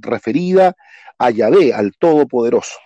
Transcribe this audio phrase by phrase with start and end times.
[0.00, 0.74] referida
[1.18, 2.78] a Yahvé, al Todopoderoso.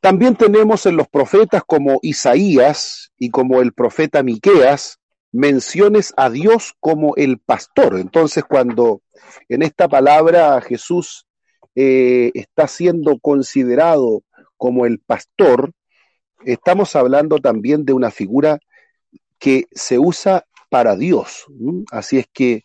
[0.00, 5.00] También tenemos en los profetas como Isaías y como el profeta Miqueas
[5.32, 7.98] menciones a Dios como el pastor.
[7.98, 9.02] Entonces, cuando
[9.48, 11.26] en esta palabra Jesús
[11.74, 14.22] eh, está siendo considerado
[14.56, 15.72] como el pastor,
[16.44, 18.58] estamos hablando también de una figura
[19.38, 21.46] que se usa para Dios.
[21.90, 22.62] Así es que,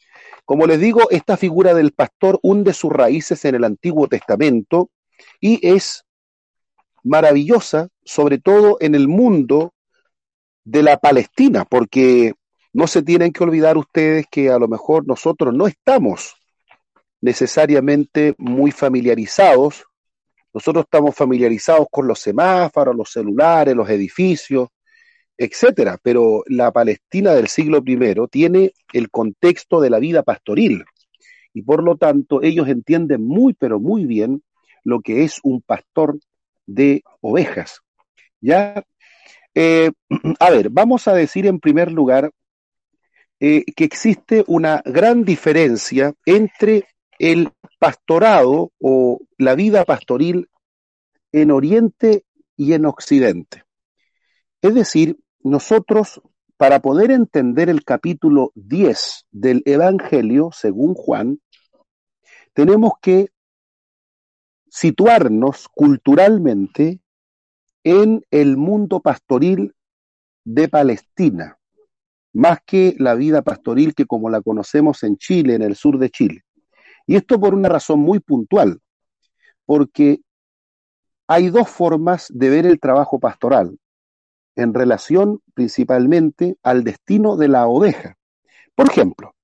[0.52, 4.90] como les digo, esta figura del pastor hunde sus raíces en el Antiguo Testamento
[5.40, 6.04] y es
[7.06, 9.74] maravillosa, sobre todo en el mundo
[10.66, 12.34] de la Palestina, porque
[12.74, 16.36] no se tienen que olvidar ustedes que a lo mejor nosotros no estamos
[17.22, 19.86] necesariamente muy familiarizados.
[20.54, 24.68] Nosotros estamos familiarizados con los semáforos, los celulares, los edificios,
[25.42, 27.98] etcétera, pero la Palestina del siglo I
[28.30, 30.86] tiene el contexto de la vida pastoril
[31.52, 34.44] y por lo tanto ellos entienden muy pero muy bien
[34.84, 36.20] lo que es un pastor
[36.68, 37.82] de ovejas.
[38.40, 38.84] Ya,
[39.56, 39.90] eh,
[40.40, 42.32] a ver, vamos a decir en primer lugar
[43.40, 46.86] eh, que existe una gran diferencia entre
[47.18, 50.50] el pastorado o la vida pastoril
[51.32, 53.64] en Oriente y en Occidente.
[54.62, 56.22] Es decir, nosotros,
[56.58, 61.40] para poder entender el capítulo 10 del Evangelio, según Juan,
[62.54, 63.30] tenemos que
[64.70, 67.02] situarnos culturalmente
[67.84, 69.74] en el mundo pastoril
[70.44, 71.58] de Palestina,
[72.34, 76.10] más que la vida pastoril que como la conocemos en Chile, en el sur de
[76.10, 76.42] Chile.
[77.08, 78.80] Y esto por una razón muy puntual,
[79.66, 80.22] porque
[81.28, 83.78] hay dos formas de ver el trabajo pastoral
[84.56, 88.18] en relación principalmente al destino de la oveja.
[88.76, 89.36] Por ejemplo,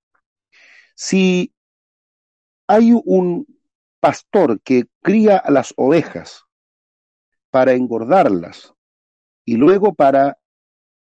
[0.95, 1.53] si
[2.67, 3.47] hay un
[3.99, 6.43] pastor que cría a las ovejas
[7.49, 8.73] para engordarlas
[9.45, 10.37] y luego para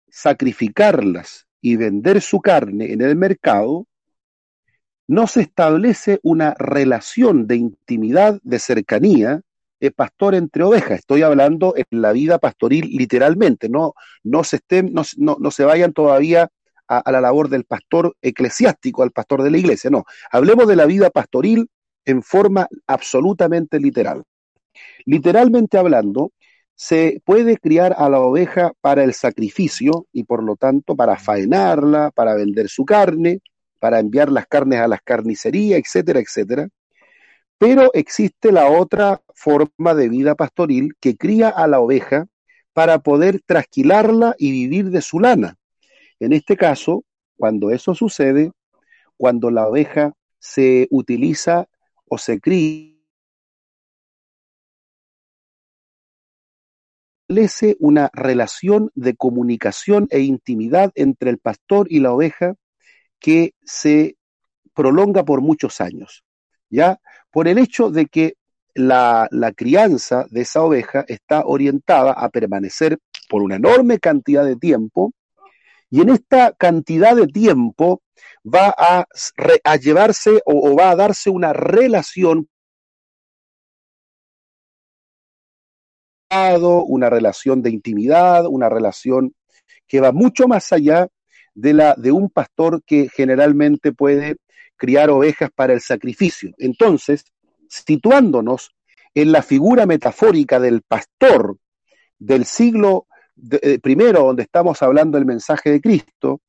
[0.10, 3.88] sacrificarlas y vender su carne en el mercado,
[5.08, 9.42] no se establece una relación de intimidad, de cercanía,
[9.90, 11.00] pastor entre ovejas.
[11.00, 13.94] Estoy hablando en la vida pastoril literalmente, no,
[14.24, 16.50] no, se, estén, no, no, se vayan todavía
[16.88, 20.04] a, a, la labor del pastor eclesiástico, al pastor de la iglesia, no.
[20.32, 21.68] Hablemos de la vida pastoril
[22.06, 24.24] en forma absolutamente literal.
[25.06, 26.32] Literalmente hablando,
[26.76, 32.10] se puede criar a la oveja para el sacrificio y por lo tanto para faenarla,
[32.10, 33.42] para vender su carne,
[33.80, 36.68] para enviar las carnes a las carnicerías, etcétera, etcétera.
[37.62, 42.26] Pero existe la otra forma de vida pastoril que cría a la oveja
[42.74, 45.60] para poder trasquilarla y vivir de su lana.
[46.20, 47.04] En este caso,
[47.38, 48.52] cuando eso sucede,
[49.16, 51.68] cuando la oveja se utiliza
[52.10, 52.96] o se cría
[57.30, 62.56] establece una relación de comunicación e intimidad entre el pastor y la oveja
[63.20, 64.18] que se
[64.74, 66.26] prolonga por muchos años.
[66.72, 67.00] ¿Ya?
[67.32, 68.36] Por el hecho de que
[68.74, 73.00] la, la, crianza de esa oveja está orientada a permanecer
[73.30, 75.14] por una enorme cantidad de tiempo
[75.90, 78.02] y en esta cantidad de tiempo
[78.46, 79.06] va a,
[79.78, 82.48] llevarse o, o va a darse una relación
[86.88, 89.34] una relación de intimidad, una relación
[89.88, 91.08] que va mucho más allá
[91.54, 94.38] de la de un pastor que generalmente puede
[94.82, 96.56] criar ovejas para el sacrificio.
[96.58, 97.24] Entonces,
[97.70, 98.72] situándonos
[99.14, 101.58] en la figura metafórica del pastor
[102.18, 103.06] del siglo
[103.62, 106.42] eh, primero, donde estamos hablando del mensaje de Cristo,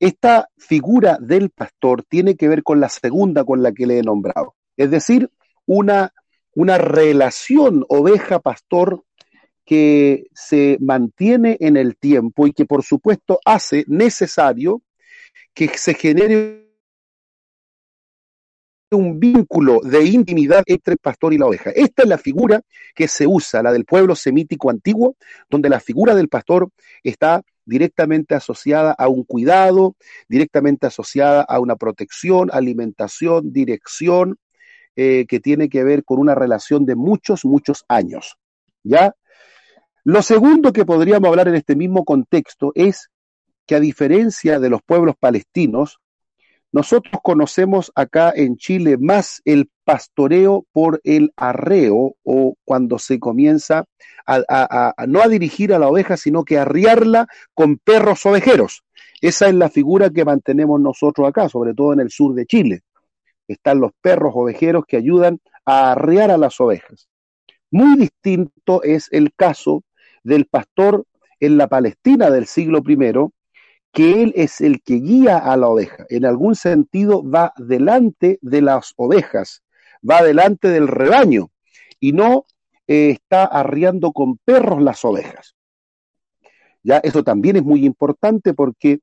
[0.00, 4.02] esta figura del pastor tiene que ver con la segunda con la que le he
[4.02, 5.30] nombrado, es decir,
[5.66, 6.14] una,
[6.54, 9.04] una relación oveja-pastor
[9.66, 14.80] que se mantiene en el tiempo y que por supuesto hace necesario
[15.52, 16.67] que se genere
[18.96, 21.70] un vínculo de intimidad entre el pastor y la oveja.
[21.70, 22.62] Esta es la figura
[22.94, 25.16] que se usa, la del pueblo semítico antiguo,
[25.48, 26.70] donde la figura del pastor
[27.02, 29.94] está directamente asociada a un cuidado,
[30.28, 34.38] directamente asociada a una protección, alimentación, dirección,
[34.96, 38.36] eh, que tiene que ver con una relación de muchos, muchos años.
[38.82, 39.14] ¿Ya?
[40.04, 43.10] Lo segundo que podríamos hablar en este mismo contexto es
[43.66, 46.00] que a diferencia de los pueblos palestinos,
[46.70, 53.86] nosotros conocemos acá en Chile más el pastoreo por el arreo o cuando se comienza
[54.26, 58.82] a, no a dirigir a la oveja, sino que a arriarla con perros ovejeros.
[59.22, 62.82] Esa es la figura que mantenemos nosotros acá, sobre todo en el sur de Chile.
[63.46, 67.08] están los perros ovejeros que ayudan a arrear a las ovejas.
[67.70, 69.84] Muy distinto es el caso
[70.22, 71.06] del pastor
[71.40, 72.96] en la Palestina del siglo I,
[73.98, 76.06] que él es el que guía a la oveja.
[76.08, 79.64] En algún sentido va delante de las ovejas,
[80.08, 81.50] va delante del rebaño
[81.98, 82.46] y no
[82.86, 85.56] eh, está arriando con perros las ovejas.
[86.84, 89.00] Ya, eso también es muy importante porque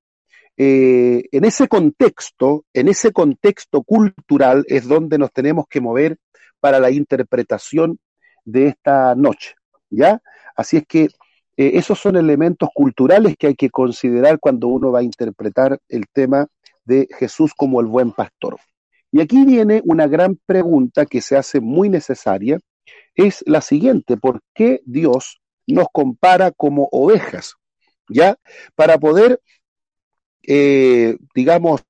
[0.55, 6.19] eh, en ese contexto, en ese contexto cultural es donde nos tenemos que mover
[6.61, 7.99] para la interpretación
[8.45, 9.55] de esta noche,
[9.89, 10.21] ¿ya?
[10.55, 11.09] Así es que
[11.57, 16.05] eh, esos son elementos culturales que hay que considerar cuando uno va a interpretar el
[16.11, 16.47] tema
[16.83, 18.57] de Jesús como el buen pastor.
[19.11, 22.59] Y aquí viene una gran pregunta que se hace muy necesaria,
[23.15, 27.55] es la siguiente, ¿por qué Dios nos compara como ovejas?
[28.09, 28.35] ¿Ya?
[28.75, 29.39] Para poder
[30.47, 31.81] eh, digamos,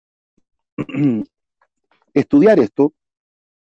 [2.13, 2.93] estudiar esto,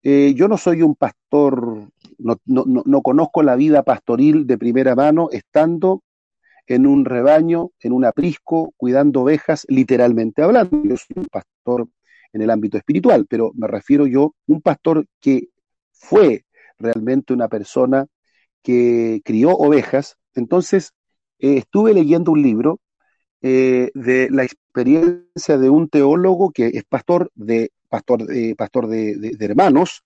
[0.04, 1.88] eh, yo no soy un pastor,
[2.24, 6.04] no, no, no, conozco la vida pastoril de primera mano estando
[6.68, 10.82] en un rebaño, en un aprisco, cuidando ovejas, literalmente hablando.
[10.84, 11.88] Yo soy un pastor
[12.34, 15.50] en el ámbito espiritual, pero me refiero yo, un pastor que
[15.92, 16.46] fue
[16.80, 18.08] realmente una persona
[18.62, 20.18] que crió ovejas.
[20.34, 20.94] Entonces,
[21.40, 22.80] eh, estuve leyendo un libro
[23.42, 28.26] eh, de la experiencia de un teólogo que es pastor de pastor,
[28.56, 30.04] pastor de, hermanos,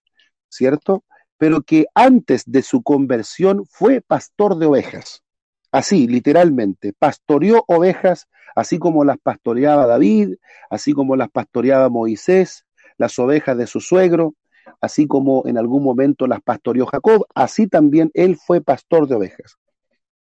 [0.49, 1.03] ¿cierto?
[1.37, 5.23] Pero que antes de su conversión fue pastor de ovejas.
[5.71, 10.35] Así, literalmente, pastoreó ovejas, así como las pastoreaba David,
[10.69, 12.65] así como las pastoreaba Moisés,
[12.97, 14.35] las ovejas de su suegro,
[14.81, 19.57] así como en algún momento las pastoreó Jacob, así también él fue pastor de ovejas.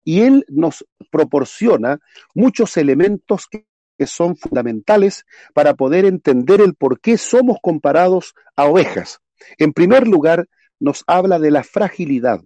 [0.05, 1.99] Y él nos proporciona
[2.35, 3.67] muchos elementos que,
[4.07, 5.25] son fundamentales
[5.55, 9.19] para poder entender el por qué somos comparados a ovejas.
[9.59, 10.47] En primer lugar,
[10.81, 12.41] nos habla de la fragilidad.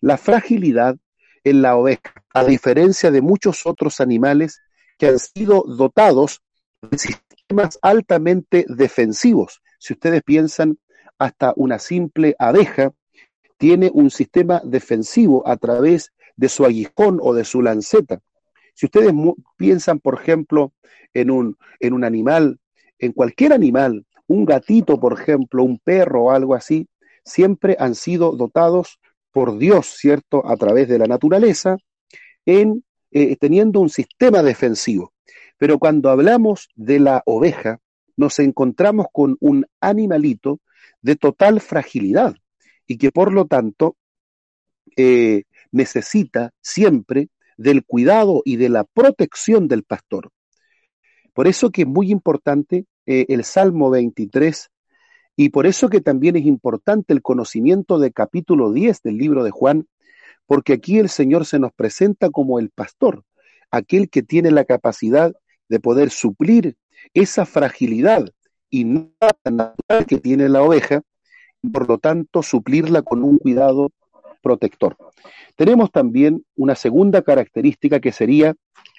[0.00, 0.96] La fragilidad
[1.44, 4.60] en la oveja, a diferencia de muchos otros animales
[4.98, 6.42] que han sido dotados
[6.90, 9.60] de sistemas altamente defensivos.
[9.78, 10.78] Si ustedes piensan,
[11.18, 12.92] hasta una simple abeja
[13.56, 18.20] tiene un sistema defensivo a través de su aguijón o de su lanceta.
[18.74, 19.12] Si ustedes
[19.56, 20.72] piensan, por ejemplo,
[21.12, 22.58] en un, en un animal,
[22.98, 26.88] en cualquier animal, un gatito, por ejemplo, un perro o algo así,
[27.24, 28.98] siempre han sido dotados
[29.32, 31.76] por Dios, ¿cierto?, a través de la naturaleza,
[32.46, 35.12] en eh, teniendo un sistema defensivo.
[35.56, 37.78] Pero cuando hablamos de la oveja,
[38.16, 40.60] nos encontramos con un animalito
[41.00, 42.34] de total fragilidad
[42.86, 43.96] y que por lo tanto
[44.96, 50.30] eh, necesita siempre del cuidado y de la protección del pastor.
[51.32, 54.70] Por eso que es muy importante eh, el Salmo 23
[55.36, 59.50] y por eso que también es importante el conocimiento del capítulo 10 del libro de
[59.50, 59.86] Juan,
[60.46, 63.24] porque aquí el Señor se nos presenta como el pastor,
[63.70, 65.34] aquel que tiene la capacidad
[65.68, 66.76] de poder suplir
[67.14, 68.26] esa fragilidad
[68.70, 71.02] y natural que tiene la oveja,
[71.62, 73.90] y por lo tanto suplirla con un cuidado
[74.42, 74.96] protector.
[75.56, 78.54] Tenemos también una segunda característica que sería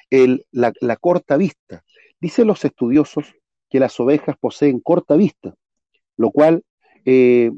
[0.09, 1.83] el, la, corta vista.
[2.19, 3.35] Dicen los estudiosos
[3.69, 5.53] que las ovejas poseen corta vista,
[6.17, 6.63] lo cual
[7.05, 7.51] eh,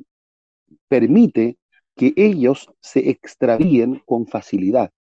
[0.88, 1.58] permite
[1.96, 4.92] que ellos se extravíen con facilidad.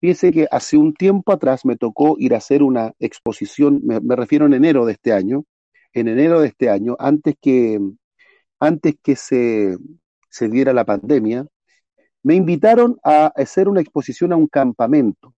[0.00, 4.46] Fíjense que hace un tiempo atrás me tocó ir a hacer una exposición, me, refiero
[4.46, 5.44] en enero de este año,
[5.94, 7.80] en enero de este año, antes que,
[8.60, 9.76] antes que se,
[10.28, 11.46] se diera la pandemia,
[12.22, 15.34] me invitaron a hacer una exposición a un campamento.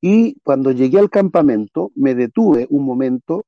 [0.00, 3.44] Y cuando llegué al campamento, me detuve un momento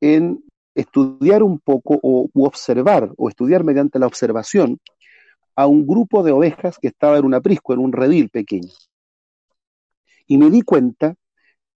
[0.00, 0.42] en
[0.80, 4.78] estudiar un poco o observar, o estudiar mediante la observación,
[5.56, 8.72] a un grupo de ovejas que estaba en un aprisco, en un redil pequeño.
[10.26, 11.14] Y me di cuenta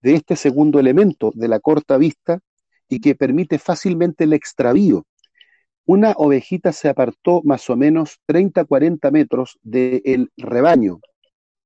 [0.01, 2.39] de este segundo elemento de la corta vista
[2.87, 5.05] y que permite fácilmente el extravío
[5.85, 10.99] una ovejita se apartó más o menos 30, 40 metros del rebaño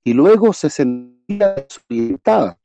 [0.03, 2.57] y luego se sentía desorientada.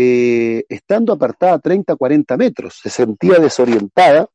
[0.00, 4.28] Eh, estando apartada 30, 40 metros, se sentía desorientada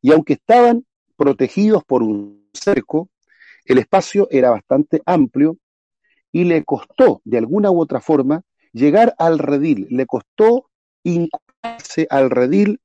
[0.00, 0.86] y aunque estaban
[1.16, 3.08] protegidos por un cerco,
[3.64, 5.56] el espacio era bastante amplio
[6.30, 10.70] y le costó de alguna u otra forma llegar al redil, le costó
[11.02, 12.80] incorporarse al redil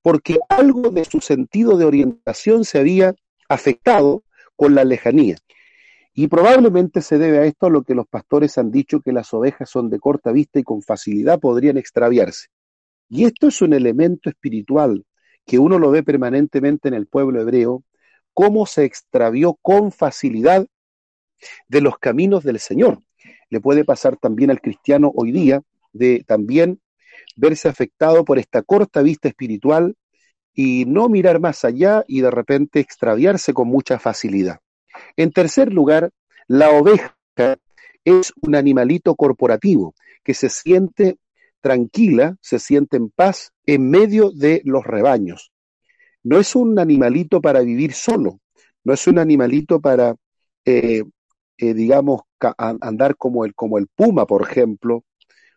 [0.00, 3.14] porque algo de su sentido de orientación se había
[3.50, 4.22] afectado
[4.56, 5.36] con la lejanía.
[6.12, 9.32] Y probablemente se debe a esto a lo que los pastores han dicho que las
[9.32, 12.48] ovejas son de corta vista y con facilidad podrían extraviarse.
[13.08, 15.04] Y esto es un elemento espiritual
[15.46, 17.84] que uno lo ve permanentemente en el pueblo hebreo,
[18.34, 20.66] cómo se extravió con facilidad
[21.68, 23.02] de los caminos del Señor.
[23.48, 25.62] Le puede pasar también al cristiano hoy día
[25.92, 26.80] de también
[27.36, 29.96] verse afectado por esta corta vista espiritual
[30.54, 34.60] y no mirar más allá y de repente extraviarse con mucha facilidad.
[35.16, 36.10] En tercer lugar,
[36.46, 37.14] la oveja
[38.04, 39.94] es un animalito corporativo
[40.24, 41.18] que se siente
[41.60, 45.52] tranquila, se siente en paz en medio de los rebaños.
[46.22, 48.40] No es un animalito para vivir solo,
[48.84, 50.14] no es un animalito para,
[50.64, 51.04] eh,
[51.58, 52.22] eh, digamos,
[52.58, 55.04] andar como el, como el puma, por ejemplo,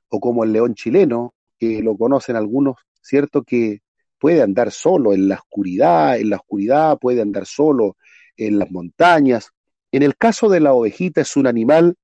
[0.09, 3.43] o como el león chileno, que lo conocen algunos, ¿cierto?
[3.43, 3.81] Que
[4.19, 7.97] puede andar solo en la oscuridad, en la oscuridad puede andar solo
[8.37, 9.51] en las montañas.
[9.91, 11.95] En el caso de la ovejita es un animal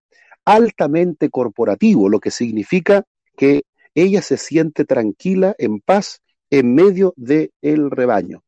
[0.46, 3.04] altamente corporativo, lo que significa
[3.36, 3.64] que
[3.96, 8.44] ella se siente tranquila, en paz, en medio del el rebaño.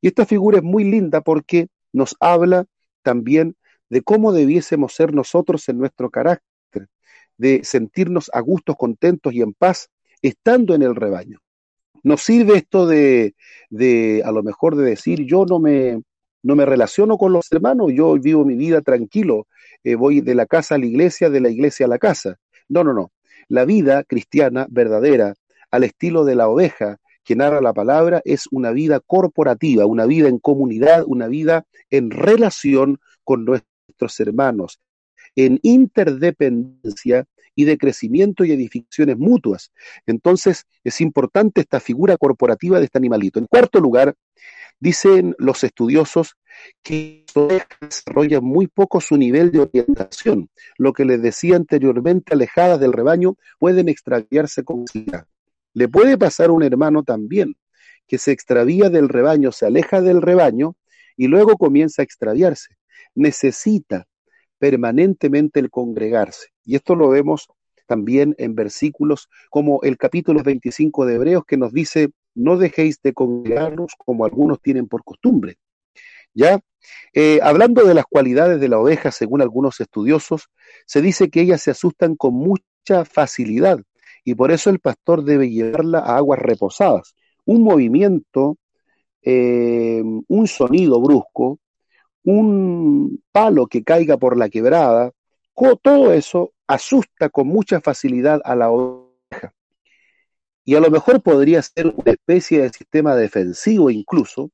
[0.00, 2.66] Y esta figura es muy linda porque nos habla
[3.02, 3.56] también
[3.88, 6.88] de cómo debiésemos ser nosotros en nuestro carácter,
[7.38, 9.88] de sentirnos a gustos, contentos y en paz
[10.22, 11.40] estando en el rebaño.
[12.02, 13.34] Nos sirve esto de,
[13.70, 16.02] de a lo mejor de decir yo no me,
[16.42, 19.46] no me relaciono con los hermanos, yo vivo mi vida tranquilo,
[19.84, 22.36] eh, voy de la casa a la iglesia, de la iglesia a la casa.
[22.68, 23.12] No, no, no.
[23.48, 25.34] La vida cristiana verdadera,
[25.70, 30.28] al estilo de la oveja que narra la palabra, es una vida corporativa, una vida
[30.28, 34.80] en comunidad, una vida en relación con nuestros hermanos,
[35.34, 37.26] en interdependencia
[37.56, 39.72] y de crecimiento y edificaciones mutuas.
[40.06, 43.40] Entonces, es importante esta figura corporativa de este animalito.
[43.40, 44.14] En cuarto lugar,
[44.78, 46.36] dicen los estudiosos
[46.82, 47.24] que
[47.80, 50.50] desarrolla muy poco su nivel de orientación.
[50.76, 54.84] Lo que les decía anteriormente, alejadas del rebaño, pueden extraviarse con
[55.72, 57.56] Le puede pasar a un hermano también,
[58.06, 60.76] que se extravía del rebaño, se aleja del rebaño
[61.16, 62.76] y luego comienza a extraviarse.
[63.14, 64.06] Necesita
[64.58, 66.48] permanentemente el congregarse.
[66.66, 67.48] Y esto lo vemos
[67.86, 73.14] también en versículos como el capítulo 25 de Hebreos que nos dice, no dejéis de
[73.14, 75.56] congregarnos como algunos tienen por costumbre.
[76.34, 76.60] ¿Ya?
[77.14, 80.50] Eh, hablando de las cualidades de la oveja, según algunos estudiosos,
[80.84, 83.78] se dice que ellas se asustan con mucha facilidad
[84.24, 87.14] y por eso el pastor debe llevarla a aguas reposadas.
[87.44, 88.58] Un movimiento,
[89.22, 91.60] eh, un sonido brusco,
[92.24, 95.12] un palo que caiga por la quebrada,
[95.82, 99.54] todo eso asusta con mucha facilidad a la oveja.
[100.64, 104.50] Y a lo mejor podría ser una especie de sistema defensivo incluso,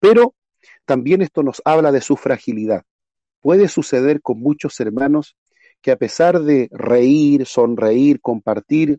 [0.00, 0.34] pero
[0.84, 2.82] también esto nos habla de su fragilidad.
[3.40, 5.36] Puede suceder con muchos hermanos
[5.80, 8.98] que a pesar de reír, sonreír, compartir,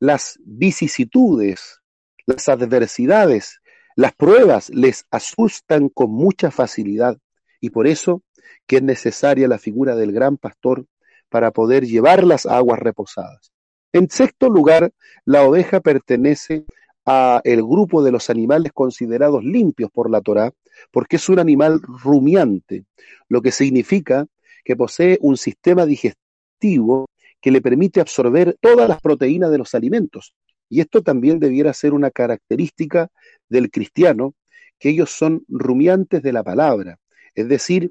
[0.00, 1.80] las vicisitudes,
[2.26, 3.62] las adversidades
[3.94, 7.18] las pruebas les asustan con mucha facilidad
[7.60, 8.22] y por eso
[8.66, 10.86] que es necesaria la figura del gran pastor
[11.32, 13.52] para poder llevar las aguas reposadas.
[13.94, 14.92] En sexto lugar,
[15.24, 16.66] la oveja pertenece
[17.06, 20.52] a el grupo de los animales considerados limpios por la Torá,
[20.90, 22.84] porque es un animal rumiante,
[23.30, 24.26] lo que significa
[24.62, 27.06] que posee un sistema digestivo
[27.40, 30.34] que le permite absorber todas las proteínas de los alimentos.
[30.68, 33.08] Y esto también debiera ser una característica
[33.48, 34.34] del cristiano,
[34.78, 36.98] que ellos son rumiantes de la palabra,
[37.34, 37.90] es decir,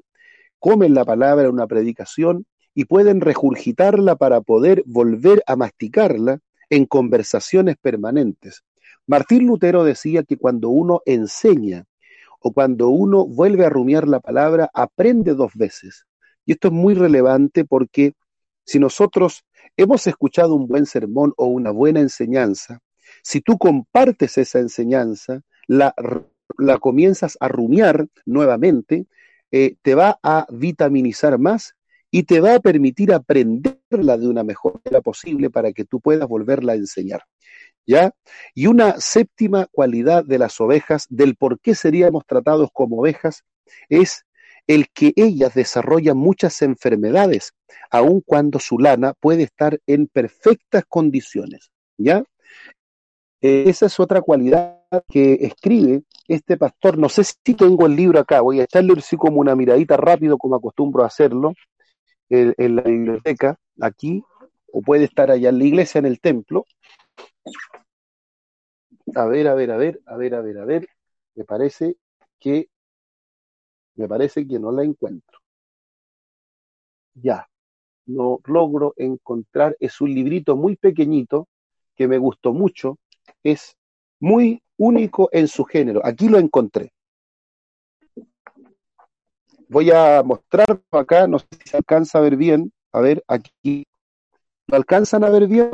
[0.60, 6.86] comen la palabra en una predicación y pueden regurgitarla para poder volver a masticarla en
[6.86, 8.62] conversaciones permanentes.
[9.06, 11.84] Martín Lutero decía que cuando uno enseña
[12.40, 16.06] o cuando uno vuelve a rumiar la palabra, aprende dos veces.
[16.44, 18.14] Y esto es muy relevante porque
[18.64, 19.44] si nosotros
[19.76, 22.80] hemos escuchado un buen sermón o una buena enseñanza,
[23.22, 25.94] si tú compartes esa enseñanza, la,
[26.58, 29.06] la comienzas a rumiar nuevamente,
[29.50, 31.74] eh, te va a vitaminizar más
[32.14, 36.28] y te va a permitir aprenderla de una mejor manera posible para que tú puedas
[36.28, 37.24] volverla a enseñar.
[37.86, 38.12] ¿Ya?
[38.54, 43.44] Y una séptima cualidad de las ovejas, del por qué seríamos tratados como ovejas,
[43.88, 44.24] es
[44.68, 47.54] el que ellas desarrollan muchas enfermedades,
[47.90, 51.72] aun cuando su lana puede estar en perfectas condiciones.
[51.96, 52.24] ¿Ya?
[53.40, 56.98] Eh, esa es otra cualidad que escribe este pastor.
[56.98, 60.38] No sé si tengo el libro acá, voy a echarle así como una miradita rápido,
[60.38, 61.54] como acostumbro a hacerlo,
[62.32, 64.24] en, la biblioteca, aquí,
[64.72, 66.64] o puede estar allá en la iglesia, en el templo.
[69.14, 70.88] A ver, a ver, a ver, a ver, a ver, a ver.
[71.34, 71.96] Me parece
[72.40, 72.68] que
[73.94, 75.38] me parece que no la encuentro.
[77.14, 77.46] Ya,
[78.06, 79.76] no logro encontrar.
[79.80, 81.48] Es un librito muy pequeñito
[81.94, 82.98] que me gustó mucho.
[83.42, 83.76] Es
[84.18, 86.00] muy único en su género.
[86.04, 86.92] Aquí lo encontré.
[89.72, 92.70] Voy a mostrarlo acá, no sé si se alcanza a ver bien.
[92.92, 93.86] A ver, aquí.
[94.66, 95.70] ¿Lo alcanzan a ver bien?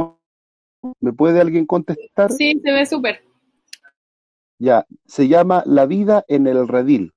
[1.00, 2.30] ¿Me puede alguien contestar?
[2.30, 3.24] Sí, se ve súper.
[4.56, 7.12] Ya, se llama La vida en el redil.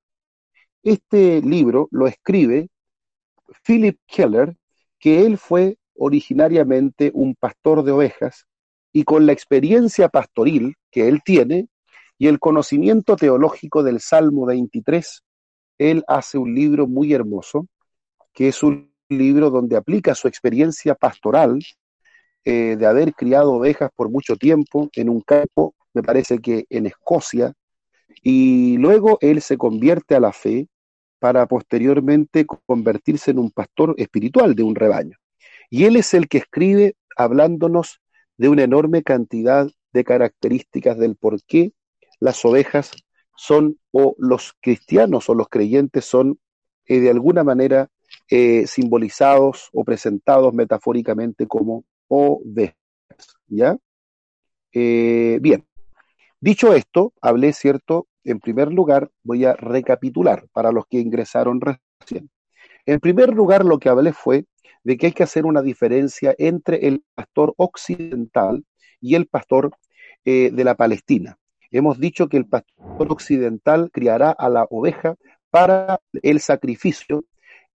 [0.82, 2.68] Este libro lo escribe
[3.64, 4.56] Philip Keller,
[4.98, 8.48] que él fue originariamente un pastor de ovejas
[8.92, 11.68] y con la experiencia pastoril que él tiene
[12.18, 15.22] y el conocimiento teológico del Salmo 23,
[15.78, 17.66] él hace un libro muy hermoso,
[18.32, 21.58] que es un libro donde aplica su experiencia pastoral
[22.44, 26.86] eh, de haber criado ovejas por mucho tiempo en un campo, me parece que en
[26.86, 27.52] Escocia,
[28.22, 30.68] y luego él se convierte a la fe
[31.18, 35.16] para posteriormente convertirse en un pastor espiritual de un rebaño.
[35.70, 38.00] Y él es el que escribe hablándonos
[38.36, 41.72] de una enorme cantidad de características del por qué
[42.18, 42.90] las ovejas
[43.36, 46.38] son, o los cristianos o los creyentes son
[46.86, 47.88] eh, de alguna manera
[48.28, 52.76] eh, simbolizados o presentados metafóricamente como ovejas.
[53.46, 53.76] ¿Ya?
[54.72, 55.66] Eh, bien,
[56.40, 58.08] dicho esto, hablé, ¿cierto?
[58.24, 62.30] En primer lugar, voy a recapitular para los que ingresaron recién.
[62.86, 64.46] En primer lugar, lo que hablé fue
[64.84, 68.64] de que hay que hacer una diferencia entre el pastor occidental
[69.00, 69.76] y el pastor
[70.24, 71.36] de la Palestina.
[71.72, 75.16] Hemos dicho que el pastor occidental criará a la oveja
[75.50, 77.24] para el sacrificio,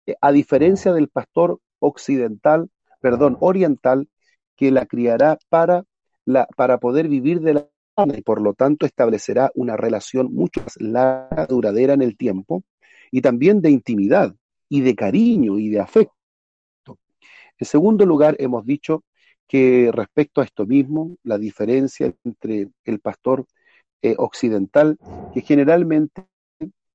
[0.06, 4.08] eh, a diferencia del pastor occidental, perdón, oriental,
[4.54, 5.84] que la criará para,
[6.26, 7.68] la, para poder vivir de la
[8.14, 12.62] y por lo tanto establecerá una relación mucho más larga, duradera en el tiempo
[13.10, 14.34] y también de intimidad
[14.68, 16.12] y de cariño y de afecto.
[17.58, 19.02] En segundo lugar, hemos dicho
[19.48, 23.46] que respecto a esto mismo, la diferencia entre el pastor
[24.02, 24.98] eh, occidental,
[25.32, 26.26] que generalmente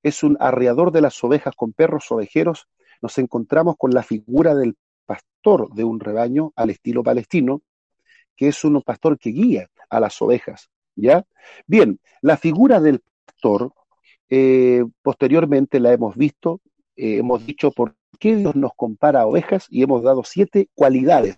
[0.03, 2.67] es un arreador de las ovejas con perros ovejeros,
[3.01, 7.61] nos encontramos con la figura del pastor de un rebaño al estilo palestino,
[8.35, 11.25] que es un pastor que guía a las ovejas, ¿ya?
[11.67, 13.73] Bien, la figura del pastor,
[14.29, 16.61] eh, posteriormente la hemos visto,
[16.95, 21.37] eh, hemos dicho por qué Dios nos compara a ovejas y hemos dado siete cualidades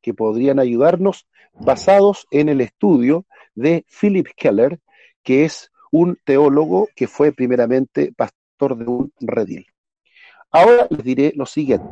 [0.00, 4.78] que podrían ayudarnos basados en el estudio de Philip Keller,
[5.22, 9.66] que es un teólogo que fue primeramente pastor de un redil.
[10.50, 11.88] Ahora les diré lo siguiente.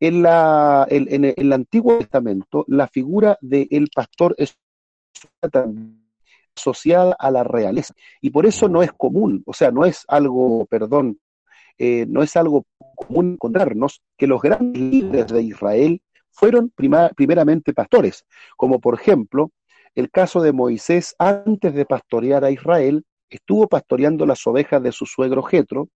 [0.00, 4.58] En, el Antiguo Testamento, la figura del pastor es
[6.56, 10.66] asociada a la realeza y por eso no es común, o sea, no es algo,
[10.66, 11.20] perdón,
[11.78, 12.64] eh, no es algo
[12.96, 18.24] común encontrarnos que los grandes líderes de Israel fueron primeramente pastores,
[18.56, 19.52] como por ejemplo
[19.94, 25.06] el caso de Moisés antes de pastorear a Israel, estuvo pastoreando las ovejas de su
[25.06, 25.88] suegro Jetro.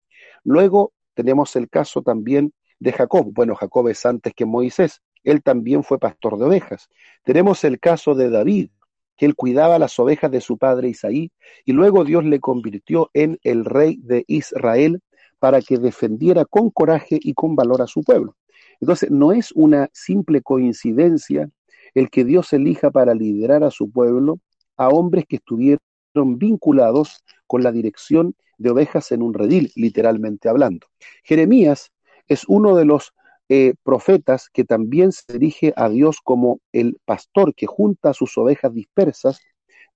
[0.42, 3.30] Luego tenemos el caso también de Jacob.
[3.33, 5.00] Bueno, Jacob es antes que Moisés.
[5.22, 6.88] Él también fue pastor de ovejas.
[7.24, 8.70] Tenemos el caso de David,
[9.16, 11.30] que él cuidaba las ovejas de su padre Isaí,
[11.64, 15.00] y luego Dios le convirtió en el rey de Israel
[15.38, 18.37] para que defendiera con coraje y con valor a su pueblo.
[18.80, 21.48] Entonces, no es una simple coincidencia
[21.94, 24.40] el que Dios elija para liderar a su pueblo
[24.76, 25.80] a hombres que estuvieron
[26.14, 30.87] vinculados con la dirección de ovejas en un redil, literalmente hablando.
[31.22, 31.92] Jeremías
[32.28, 33.12] es uno de los
[33.48, 38.37] eh, profetas que también se dirige a Dios como el pastor que junta a sus
[38.38, 39.40] ovejas dispersas,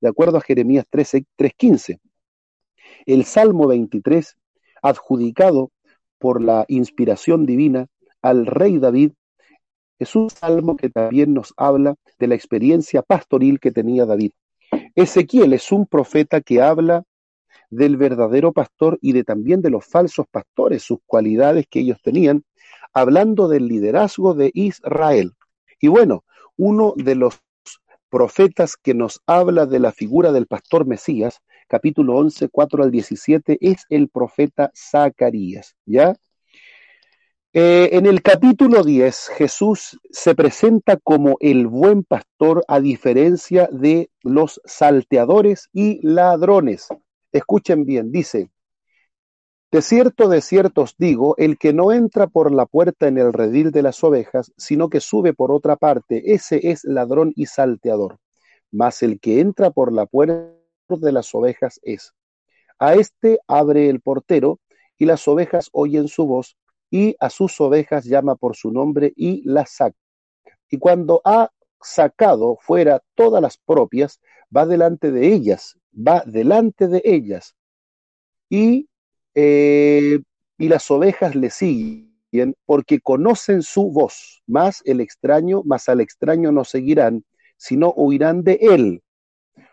[0.01, 1.99] de acuerdo a Jeremías 3.15.
[3.07, 4.37] El Salmo 23,
[4.83, 5.71] adjudicado
[6.19, 7.87] por la inspiración divina
[8.23, 9.13] al rey David,
[9.99, 14.33] es un salmo que también nos habla de la experiencia pastoril que tenía David.
[14.95, 17.05] Ezequiel es un profeta que habla
[17.71, 22.45] del verdadero pastor y de también de los falsos pastores, sus cualidades que ellos tenían,
[22.93, 25.35] hablando del liderazgo de Israel.
[25.81, 26.25] Y bueno,
[26.57, 27.41] uno de los
[28.09, 33.59] profetas que nos habla de la figura del pastor Mesías, capítulo 11, 4 al 17,
[33.61, 36.17] es el profeta Zacarías, ¿ya?
[37.61, 44.11] Eh, en el capítulo 10, Jesús se presenta como el buen pastor a diferencia de
[44.23, 46.87] los salteadores y ladrones.
[47.33, 48.53] Escuchen bien, dice,
[49.73, 53.33] de cierto, de cierto os digo, el que no entra por la puerta en el
[53.33, 58.21] redil de las ovejas, sino que sube por otra parte, ese es ladrón y salteador.
[58.71, 60.55] Mas el que entra por la puerta
[60.87, 62.12] de las ovejas es.
[62.79, 64.61] A este abre el portero,
[64.97, 66.57] y las ovejas oyen su voz,
[66.90, 69.96] y a sus ovejas llama por su nombre y las saca.
[70.70, 74.20] Y cuando ha sacado fuera todas las propias,
[74.55, 77.55] va delante de ellas, va delante de ellas
[78.48, 78.88] y,
[79.35, 80.20] eh,
[80.59, 86.53] y las ovejas le siguen porque conocen su voz, más el extraño, más al extraño
[86.53, 87.24] no seguirán,
[87.57, 89.03] sino huirán de él,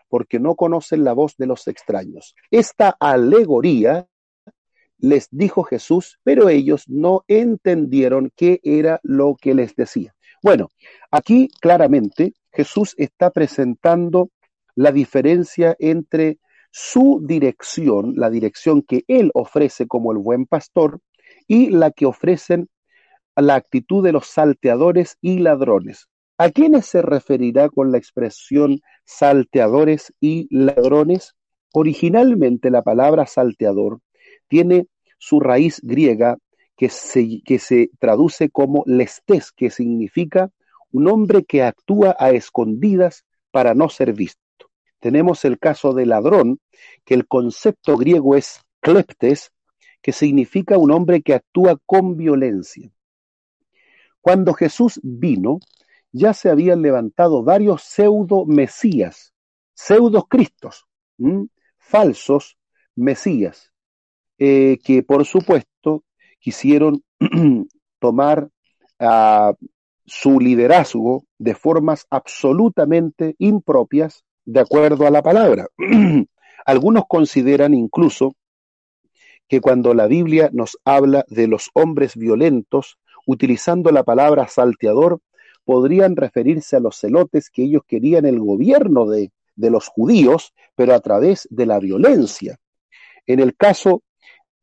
[0.08, 2.34] porque no conocen la voz de los extraños.
[2.50, 4.08] Esta alegoría
[4.98, 10.14] les dijo Jesús, pero ellos no entendieron qué era lo que les decía.
[10.42, 10.68] Bueno,
[11.10, 14.30] aquí claramente Jesús está presentando
[14.74, 16.38] la diferencia entre
[16.70, 21.00] su dirección, la dirección que él ofrece como el buen pastor,
[21.46, 22.68] y la que ofrecen
[23.36, 26.08] la actitud de los salteadores y ladrones.
[26.38, 31.34] ¿A quiénes se referirá con la expresión salteadores y ladrones?
[31.72, 34.00] Originalmente la palabra salteador
[34.48, 34.86] tiene
[35.18, 36.38] su raíz griega
[36.76, 40.50] que se, que se traduce como lestes, que significa
[40.92, 44.40] un hombre que actúa a escondidas para no ser visto.
[45.00, 46.60] Tenemos el caso de ladrón,
[47.04, 49.52] que el concepto griego es kleptes,
[50.02, 52.90] que significa un hombre que actúa con violencia.
[54.20, 55.60] Cuando Jesús vino,
[56.12, 59.34] ya se habían levantado varios pseudo mesías,
[59.74, 60.86] pseudo cristos,
[61.76, 62.58] falsos
[62.94, 63.72] mesías,
[64.38, 66.04] eh, que por supuesto
[66.38, 67.02] quisieron
[67.98, 68.48] tomar
[68.98, 69.54] a
[70.04, 75.66] su liderazgo de formas absolutamente impropias de acuerdo a la palabra.
[76.66, 78.34] Algunos consideran incluso
[79.48, 85.20] que cuando la Biblia nos habla de los hombres violentos, utilizando la palabra salteador,
[85.64, 90.94] podrían referirse a los celotes que ellos querían el gobierno de, de los judíos, pero
[90.94, 92.58] a través de la violencia.
[93.26, 94.02] En el caso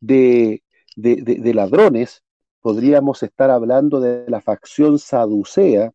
[0.06, 2.24] de, ladrones,
[2.62, 5.92] podríamos estar hablando de la facción saducea,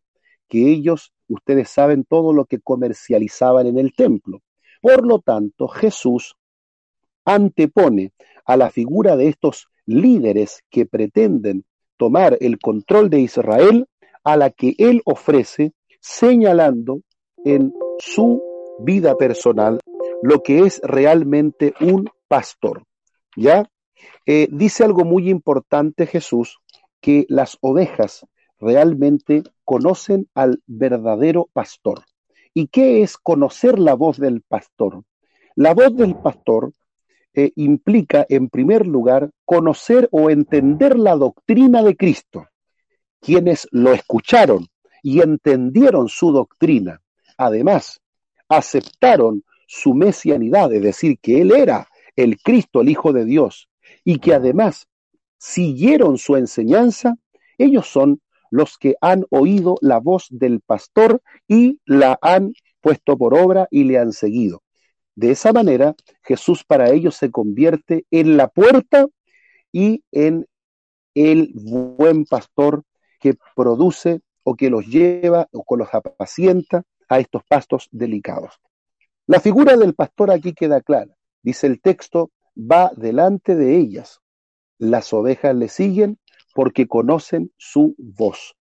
[0.47, 4.41] que ellos, ustedes saben todo lo que comercializaban en el templo.
[4.81, 6.35] Por lo tanto, Jesús
[7.25, 8.13] antepone
[8.45, 11.65] a la figura de estos líderes que pretenden
[11.97, 13.87] tomar el control de Israel
[14.23, 17.01] a la que él ofrece, señalando
[17.45, 18.41] en su
[18.79, 19.79] vida personal
[20.21, 22.83] lo que es realmente un pastor.
[23.35, 23.69] ¿Ya?
[24.25, 26.59] Eh, dice algo muy importante Jesús,
[27.01, 28.25] que las ovejas
[28.59, 32.03] realmente conocen al verdadero pastor.
[32.53, 35.03] ¿Y qué es conocer la voz del pastor?
[35.55, 36.73] La voz del pastor
[37.33, 42.47] eh, implica, en primer lugar, conocer o entender la doctrina de Cristo.
[43.21, 44.67] Quienes lo escucharon
[45.03, 47.01] y entendieron su doctrina,
[47.37, 48.01] además,
[48.47, 53.69] aceptaron su mesianidad, es decir, que Él era el Cristo, el Hijo de Dios,
[54.03, 54.87] y que además
[55.37, 57.15] siguieron su enseñanza,
[57.57, 63.33] ellos son los que han oído la voz del pastor y la han puesto por
[63.33, 64.63] obra y le han seguido.
[65.15, 69.05] De esa manera, Jesús para ellos se convierte en la puerta
[69.71, 70.47] y en
[71.13, 72.83] el buen pastor
[73.19, 78.59] que produce o que los lleva o que los apacienta a estos pastos delicados.
[79.27, 81.15] La figura del pastor aquí queda clara.
[81.41, 84.19] Dice el texto, va delante de ellas.
[84.77, 86.17] Las ovejas le siguen
[86.53, 88.55] porque conocen su voz.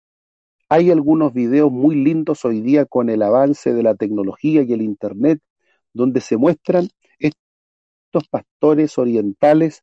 [0.68, 4.82] Hay algunos videos muy lindos hoy día con el avance de la tecnología y el
[4.82, 5.40] Internet,
[5.92, 9.82] donde se muestran estos pastores orientales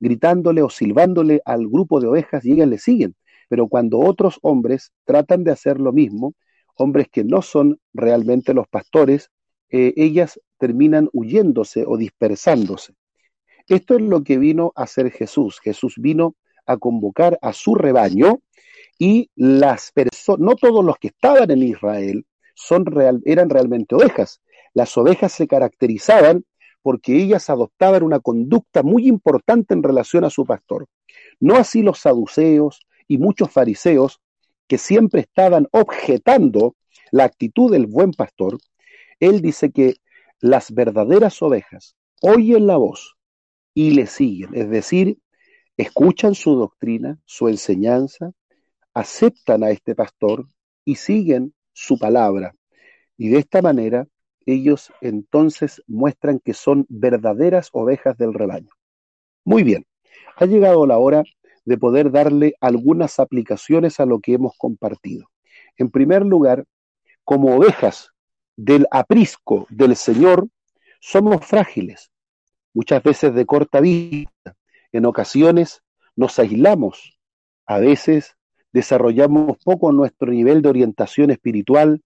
[0.00, 3.14] gritándole o silbándole al grupo de ovejas y ellas le siguen.
[3.48, 6.34] Pero cuando otros hombres tratan de hacer lo mismo,
[6.76, 9.30] hombres que no son realmente los pastores,
[9.70, 12.94] eh, ellas terminan huyéndose o dispersándose.
[13.68, 15.60] Esto es lo que vino a hacer Jesús.
[15.60, 16.34] Jesús vino
[16.66, 18.40] a convocar a su rebaño
[18.98, 22.84] y las personas, no todos los que estaban en Israel son
[23.24, 24.40] eran realmente ovejas.
[24.74, 26.44] Las ovejas se caracterizaban
[26.82, 30.86] porque ellas adoptaban una conducta muy importante en relación a su pastor.
[31.40, 34.20] No así los saduceos y muchos fariseos
[34.68, 36.76] que siempre estaban objetando
[37.10, 38.58] la actitud del buen pastor.
[39.20, 39.94] Él dice que
[40.40, 43.16] las verdaderas ovejas oyen la voz
[43.74, 45.18] y le siguen, es decir,
[45.76, 48.32] escuchan su doctrina, su enseñanza,
[48.94, 50.46] aceptan a este pastor
[50.84, 52.54] y siguen su palabra.
[53.16, 54.06] Y de esta manera
[54.46, 58.70] ellos entonces muestran que son verdaderas ovejas del rebaño.
[59.44, 59.86] Muy bien,
[60.36, 61.24] ha llegado la hora
[61.64, 65.28] de poder darle algunas aplicaciones a lo que hemos compartido.
[65.76, 66.64] En primer lugar,
[67.24, 68.10] como ovejas
[68.56, 70.48] del aprisco del Señor,
[71.00, 72.10] somos frágiles,
[72.74, 74.56] muchas veces de corta vista.
[74.92, 75.82] En ocasiones
[76.16, 77.18] nos aislamos,
[77.66, 78.36] a veces
[78.72, 82.02] desarrollamos poco nuestro nivel de orientación espiritual,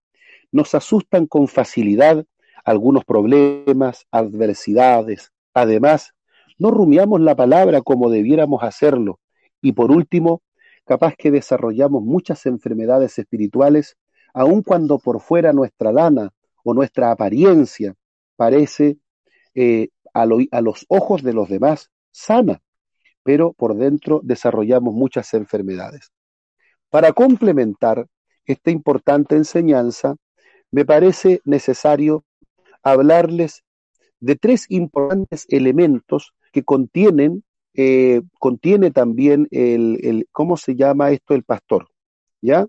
[0.52, 2.24] nos asustan con facilidad
[2.64, 5.32] algunos problemas, adversidades.
[5.54, 6.12] Además,
[6.58, 9.20] no rumiamos la palabra como debiéramos hacerlo.
[9.62, 10.42] Y por último,
[10.84, 13.96] capaz que desarrollamos muchas enfermedades espirituales,
[14.34, 16.30] aun cuando por fuera nuestra lana
[16.62, 17.94] o nuestra apariencia
[18.36, 18.98] parece
[19.54, 22.60] eh, a, los ojos de los demás sana,
[23.22, 26.10] pero por dentro desarrollamos muchas enfermedades.
[26.90, 28.06] Para complementar
[28.46, 30.16] esta importante enseñanza,
[30.70, 32.24] me parece necesario
[32.82, 33.62] hablarles
[34.20, 37.44] de tres importantes elementos que contienen,
[37.74, 41.34] eh, contiene también el, el, ¿cómo se llama esto?
[41.34, 41.88] El pastor,
[42.40, 42.66] ¿ya?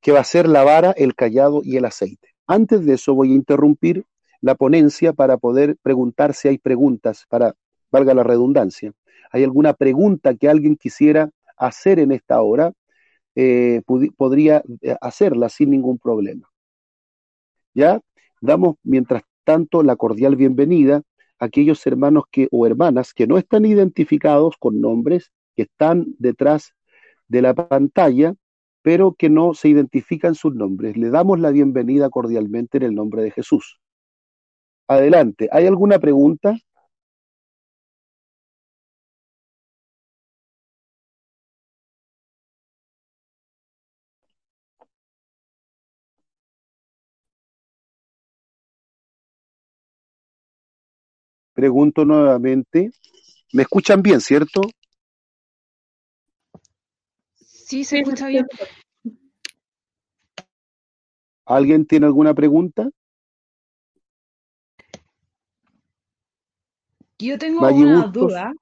[0.00, 2.28] Que va a ser la vara, el callado y el aceite.
[2.46, 4.06] Antes de eso voy a interrumpir
[4.40, 7.54] la ponencia para poder preguntar si hay preguntas, para,
[7.90, 8.92] valga la redundancia,
[9.30, 12.72] hay alguna pregunta que alguien quisiera hacer en esta hora,
[13.34, 13.82] eh,
[14.16, 16.48] podría eh, hacerla sin ningún problema.
[17.74, 18.00] ¿Ya?
[18.40, 21.02] Damos, mientras tanto, la cordial bienvenida
[21.38, 26.74] a aquellos hermanos que, o hermanas que no están identificados con nombres, que están detrás
[27.28, 28.34] de la pantalla,
[28.82, 30.96] pero que no se identifican sus nombres.
[30.96, 33.79] Le damos la bienvenida cordialmente en el nombre de Jesús.
[34.90, 35.48] Adelante.
[35.52, 36.58] ¿Hay alguna pregunta?
[51.54, 52.90] Pregunto nuevamente.
[53.52, 54.62] ¿Me escuchan bien, cierto?
[57.36, 58.44] Sí, se escucha bien.
[61.46, 62.90] ¿Alguien tiene alguna pregunta?
[67.20, 68.52] Yo tengo una duda.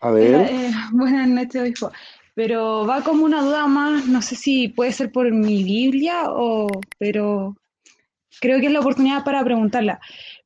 [0.00, 0.34] A ver.
[0.34, 1.92] Eh, buenas noches, obispo.
[2.34, 6.66] Pero va como una duda más, no sé si puede ser por mi Biblia o,
[6.98, 7.56] pero
[8.40, 10.00] creo que es la oportunidad para preguntarla.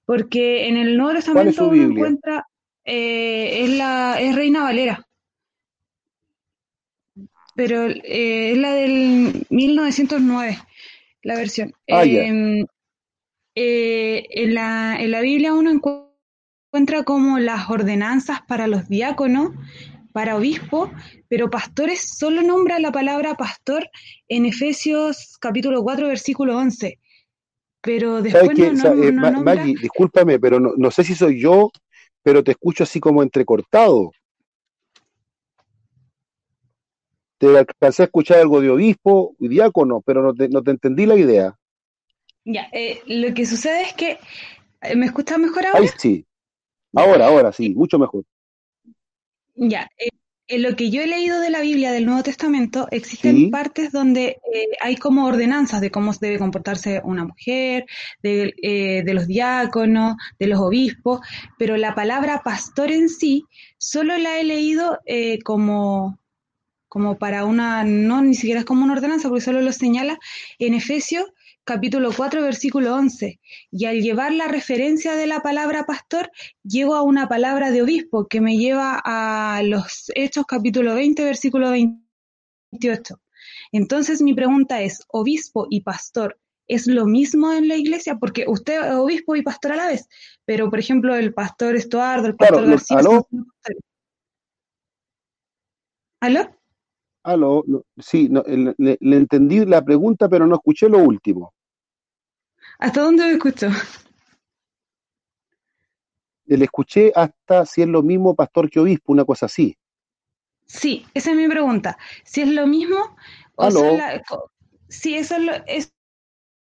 [0.04, 2.46] Porque en el Nuevo Testamento uno encuentra,
[2.84, 5.04] eh, es, la, es Reina Valera.
[7.54, 10.58] Pero eh, es la del 1909,
[11.22, 11.72] la versión.
[11.88, 12.66] Ah, em,
[13.54, 16.05] en, la, en la Biblia uno encuentra
[17.04, 19.52] como las ordenanzas para los diáconos,
[20.12, 20.90] para obispo,
[21.28, 23.88] pero pastores solo nombra la palabra pastor
[24.28, 26.98] en Efesios capítulo 4, versículo 11
[27.86, 31.70] pero después no, no, eh, no Maggie, discúlpame, pero no, sé si soy yo,
[32.20, 34.10] pero te escucho así como entrecortado.
[37.38, 41.06] Te alcancé a escuchar algo de obispo y diácono, pero no te, no te entendí
[41.06, 41.56] la idea.
[42.44, 44.18] Ya, eh, lo que sucede es que,
[44.82, 45.78] eh, ¿me escuchas mejor ahora?
[45.78, 46.25] Ahí sí.
[46.96, 48.24] Ahora, ahora sí, mucho mejor.
[49.54, 50.08] Ya, eh,
[50.48, 53.46] en lo que yo he leído de la Biblia del Nuevo Testamento, existen Sí.
[53.48, 57.84] partes donde eh, hay como ordenanzas de cómo debe comportarse una mujer,
[58.22, 61.20] de, eh, de los diáconos, de los obispos,
[61.58, 63.44] pero la palabra pastor en sí
[63.78, 66.20] solo la he leído eh, como,
[66.88, 70.18] como para una, no, ni siquiera es como una ordenanza, porque solo lo señala
[70.60, 71.24] en Efesios
[71.66, 73.40] capítulo 4, versículo 11.
[73.72, 76.30] Y al llevar la referencia de la palabra pastor,
[76.62, 81.70] llego a una palabra de obispo que me lleva a los Hechos capítulo 20, versículo
[81.70, 83.20] 28.
[83.72, 88.16] Entonces mi pregunta es, ¿obispo y pastor es lo mismo en la iglesia?
[88.16, 90.08] Porque usted es obispo y pastor a la vez,
[90.44, 92.98] pero por ejemplo el pastor Estuardo, el pastor Claro, García...
[92.98, 93.28] ¿aló?
[96.20, 96.56] ¿Aló?
[97.24, 101.55] Aló, no, sí, no, le entendí la pregunta, pero no escuché lo último.
[102.78, 103.68] ¿Hasta dónde me escucho?
[106.46, 109.76] Le escuché hasta si es lo mismo pastor que obispo, una cosa así.
[110.66, 111.96] Sí, esa es mi pregunta.
[112.24, 113.16] Si es lo mismo,
[113.56, 114.22] o son la-
[114.88, 115.92] sí, eso es lo- es-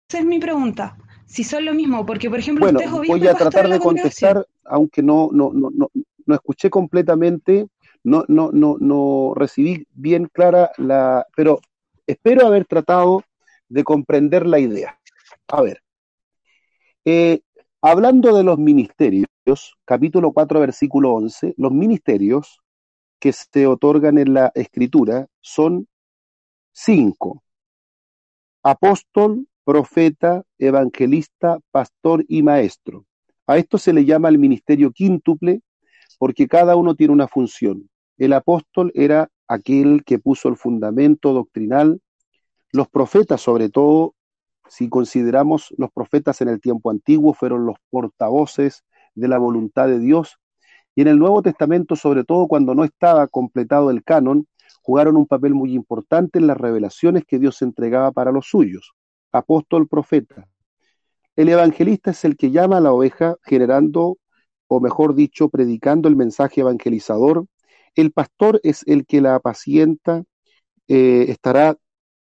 [0.10, 0.97] esa es mi pregunta.
[1.26, 3.80] Si son lo mismo, porque por ejemplo Bueno, usted es obispo voy a tratar de
[3.80, 5.89] contestar, aunque no, no, no, no,
[6.26, 7.67] no escuché completamente,
[8.04, 11.60] no, no, no, no recibí bien clara la, pero
[12.06, 13.24] espero haber tratado
[13.69, 15.00] de comprender la idea.
[15.47, 15.82] A ver,
[17.06, 17.42] eh,
[17.82, 19.28] hablando de los ministerios,
[19.86, 22.62] capítulo 4, versículo 11, los ministerios
[23.20, 25.88] que se otorgan en la escritura son
[26.72, 27.44] cinco.
[28.64, 33.06] Apóstol, profeta, evangelista, pastor y maestro.
[33.48, 35.62] A esto se le llama el ministerio quíntuple
[36.20, 37.90] porque cada uno tiene una función.
[38.18, 42.00] El apóstol era aquel que puso el fundamento doctrinal.
[42.72, 44.14] Los profetas, sobre todo,
[44.71, 49.99] si consideramos los profetas en el tiempo antiguo, fueron los portavoces de la voluntad de
[49.99, 50.38] Dios.
[50.95, 54.47] Y en el Nuevo Testamento, sobre todo cuando no estaba completado el canon,
[54.81, 58.93] jugaron un papel muy importante en las revelaciones que Dios entregaba para los suyos.
[59.34, 60.47] Apóstol, profeta.
[61.36, 64.19] El evangelista es el que llama a la oveja generando,
[64.67, 67.45] o mejor dicho, predicando el mensaje evangelizador.
[67.93, 70.23] El pastor es el que la apacienta,
[70.88, 71.75] eh, estará,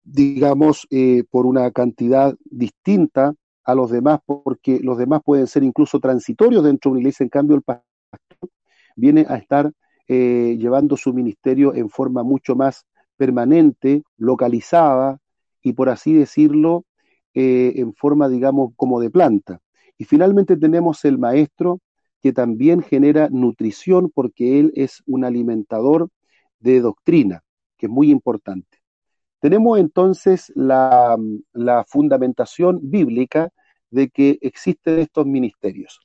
[0.04, 5.98] digamos, eh, por una cantidad distinta a los demás, porque los demás pueden ser incluso
[5.98, 8.50] transitorios dentro de una iglesia, en cambio el pastor
[8.96, 9.72] viene a estar
[10.06, 12.84] eh, llevando su ministerio en forma mucho más
[13.16, 15.18] permanente, localizada
[15.62, 16.84] y por así decirlo,
[17.32, 19.60] eh, en forma, digamos, como de planta.
[19.96, 21.80] Y finalmente tenemos el maestro
[22.22, 26.08] que también genera nutrición porque él es un alimentador
[26.58, 27.42] de doctrina,
[27.78, 28.83] que es muy importante.
[29.44, 31.18] Tenemos entonces la,
[31.87, 33.50] fundamentación bíblica
[33.90, 36.00] de que existen estos ministerios.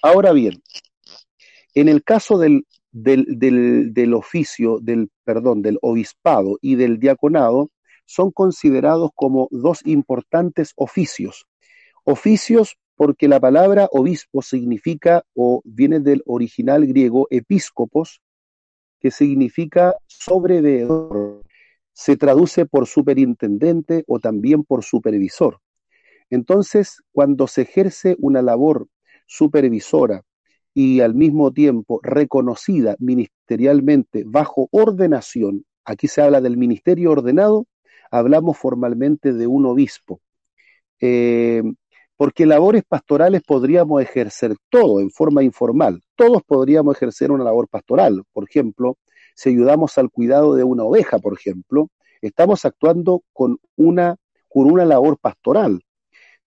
[0.00, 0.62] Ahora bien,
[1.74, 7.72] en el caso del, del, oficio, del, perdón, del obispado y del diaconado,
[8.06, 11.48] son considerados como dos importantes oficios.
[12.04, 18.20] Oficios porque la palabra obispo significa o viene del original griego episcopos,
[19.00, 21.42] que significa sobreveedor.
[21.94, 25.60] Se traduce por superintendente o también por supervisor.
[26.28, 28.88] Entonces, cuando se ejerce una labor
[29.26, 30.22] supervisora
[30.74, 37.66] y al mismo tiempo reconocida ministerialmente bajo ordenación, aquí se habla del ministerio ordenado,
[38.10, 40.20] hablamos formalmente de un obispo.
[41.00, 41.62] Eh,
[42.16, 46.00] porque labores pastorales podríamos ejercer todo en forma informal.
[46.14, 48.22] Todos podríamos ejercer una labor pastoral.
[48.32, 48.98] Por ejemplo,
[49.34, 51.90] si ayudamos al cuidado de una oveja, por ejemplo,
[52.22, 54.16] estamos actuando con una,
[54.48, 55.82] con una labor pastoral.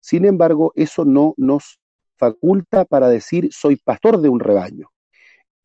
[0.00, 1.78] Sin embargo, eso no nos
[2.16, 4.88] faculta para decir soy pastor de un rebaño.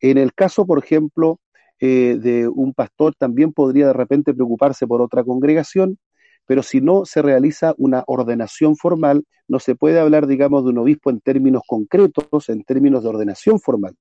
[0.00, 1.40] En el caso, por ejemplo,
[1.80, 5.98] eh, de un pastor también podría de repente preocuparse por otra congregación,
[6.46, 10.78] pero si no se realiza una ordenación formal, no se puede hablar, digamos, de un
[10.78, 13.94] obispo en términos concretos, en términos de ordenación formal.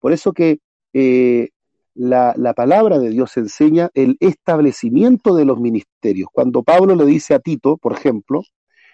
[0.00, 0.58] Por eso que
[0.92, 1.50] eh,
[1.94, 6.28] la, la, palabra de Dios enseña el establecimiento de los ministerios.
[6.32, 8.42] Cuando Pablo le dice a Tito, por ejemplo,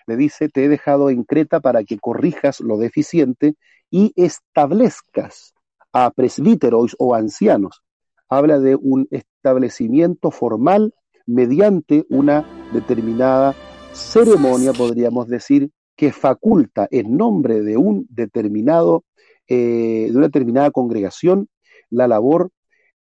[0.07, 3.55] le dice, te he dejado en Creta para que corrijas lo deficiente
[3.91, 5.55] y establezcas
[5.93, 7.83] a presbíteros o ancianos.
[8.29, 10.95] Habla de un establecimiento formal
[11.27, 13.55] mediante una determinada
[13.93, 19.05] ceremonia, podríamos decir, que faculta en nombre de un determinado,
[19.47, 21.49] eh, de una determinada congregación,
[21.91, 22.51] la labor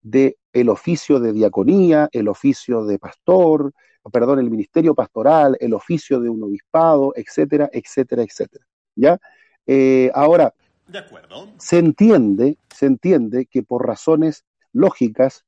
[0.02, 3.72] de el oficio de diaconía, el oficio de pastor,
[4.11, 8.64] perdón, el ministerio pastoral, el oficio de un obispado, etcétera, etcétera, etcétera.
[8.94, 9.18] ¿Ya?
[9.66, 10.54] Eh, ahora,
[10.87, 11.52] de acuerdo.
[11.58, 15.44] se entiende, se entiende que por razones lógicas,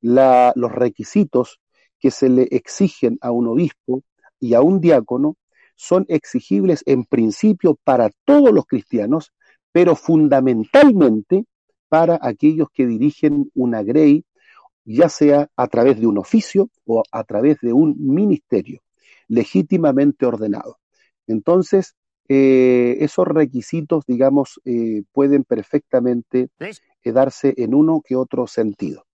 [0.00, 1.60] la, los requisitos
[1.98, 4.02] que se le exigen a un obispo
[4.38, 5.36] y a un diácono
[5.74, 9.32] son exigibles en principio para todos los cristianos,
[9.72, 11.44] pero fundamentalmente
[11.88, 14.24] para aquellos que dirigen una grey
[14.86, 18.80] ya sea a través de un oficio o a través de un ministerio
[19.28, 20.78] legítimamente ordenado.
[21.26, 21.96] Entonces,
[22.28, 26.48] eh, esos requisitos, digamos, eh, pueden perfectamente
[27.04, 29.06] darse en uno que otro sentido.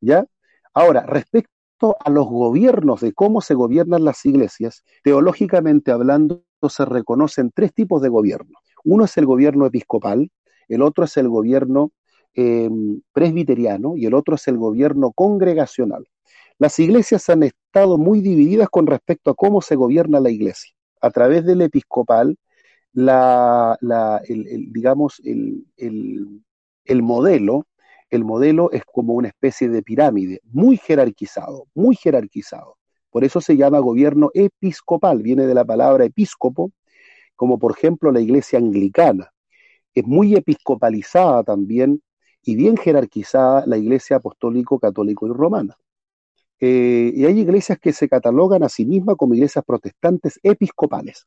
[0.00, 0.26] ¿Ya?
[0.74, 7.50] Ahora, respecto a los gobiernos, de cómo se gobiernan las iglesias, teológicamente hablando, se reconocen
[7.54, 8.58] tres tipos de gobierno.
[8.84, 10.30] Uno es el gobierno episcopal,
[10.68, 11.92] el otro es el gobierno
[12.36, 16.04] Em, presbiteriano y el otro es el gobierno congregacional.
[16.58, 20.74] Las iglesias han estado muy divididas con respecto a cómo se gobierna la iglesia.
[21.00, 22.36] A través del episcopal,
[22.96, 27.66] el, digamos, el, el modelo,
[28.10, 32.78] el modelo es como una especie de pirámide, muy jerarquizado, muy jerarquizado.
[33.10, 36.72] Por eso se llama gobierno episcopal, viene de la palabra episcopo,
[37.36, 39.30] como por ejemplo la iglesia anglicana.
[39.94, 42.02] Es muy episcopalizada también
[42.44, 45.76] y bien jerarquizada la Iglesia Apostólico, Católico y Romana.
[46.60, 51.26] Eh, y hay iglesias que se catalogan a sí mismas como iglesias protestantes episcopales.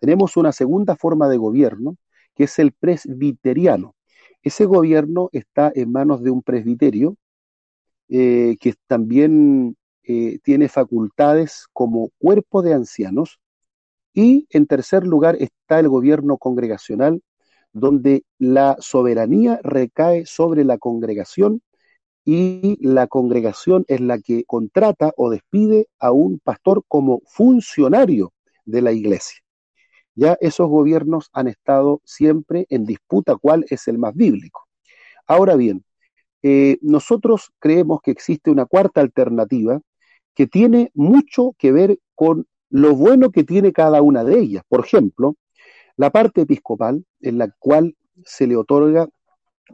[0.00, 1.96] Tenemos una segunda forma de gobierno,
[2.34, 3.94] que es el presbiteriano.
[4.42, 7.16] Ese gobierno está en manos de un presbiterio,
[8.08, 13.40] eh, que también eh, tiene facultades como cuerpo de ancianos.
[14.14, 17.22] Y en tercer lugar está el gobierno congregacional,
[17.76, 21.60] donde la soberanía recae sobre la congregación
[22.24, 28.32] y la congregación es la que contrata o despide a un pastor como funcionario
[28.64, 29.40] de la iglesia.
[30.14, 34.66] Ya esos gobiernos han estado siempre en disputa cuál es el más bíblico.
[35.26, 35.84] Ahora bien,
[36.42, 39.82] eh, nosotros creemos que existe una cuarta alternativa
[40.34, 44.62] que tiene mucho que ver con lo bueno que tiene cada una de ellas.
[44.66, 45.36] Por ejemplo,
[45.96, 49.08] La parte episcopal, en la cual se le otorga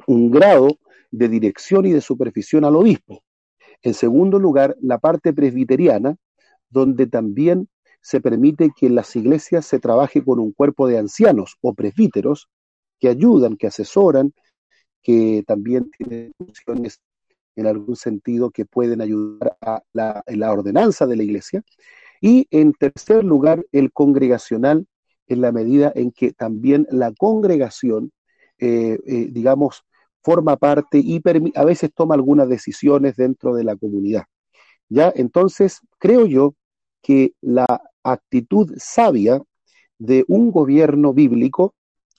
[0.07, 0.69] un grado
[1.11, 3.23] de dirección y de supervisión al obispo.
[3.83, 6.17] En segundo lugar, la parte presbiteriana,
[6.71, 7.69] donde también
[8.01, 12.49] se permite que en las iglesias se trabaje con un cuerpo de ancianos o presbíteros
[12.99, 14.33] que ayudan, que asesoran,
[15.03, 17.01] que también tienen funciones
[17.57, 21.63] en algún sentido que pueden ayudar a la, en la ordenanza de la iglesia.
[22.21, 24.87] Y en tercer lugar, el congregacional,
[25.27, 28.13] en la medida en que también la congregación,
[28.59, 29.85] eh, eh, digamos,
[30.23, 31.21] forma parte y
[31.55, 34.25] a veces toma algunas decisiones dentro de la comunidad.
[34.89, 35.13] ¿Ya?
[35.17, 36.55] Entonces, creo yo
[37.03, 37.67] que la
[38.05, 39.43] actitud sabia
[39.99, 41.75] de un gobierno bíblico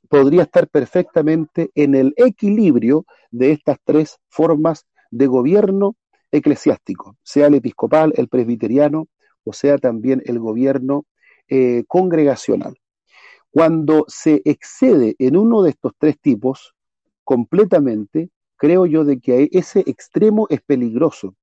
[0.09, 5.95] podría estar perfectamente en el equilibrio de estas tres formas de gobierno
[6.31, 9.07] eclesiástico, sea el episcopal, el presbiteriano
[9.43, 11.05] o sea también el gobierno
[11.47, 12.77] eh, congregacional.
[13.53, 16.73] Cuando se excede en uno de estos tres tipos
[17.23, 21.35] completamente, creo yo de que ese extremo es peligroso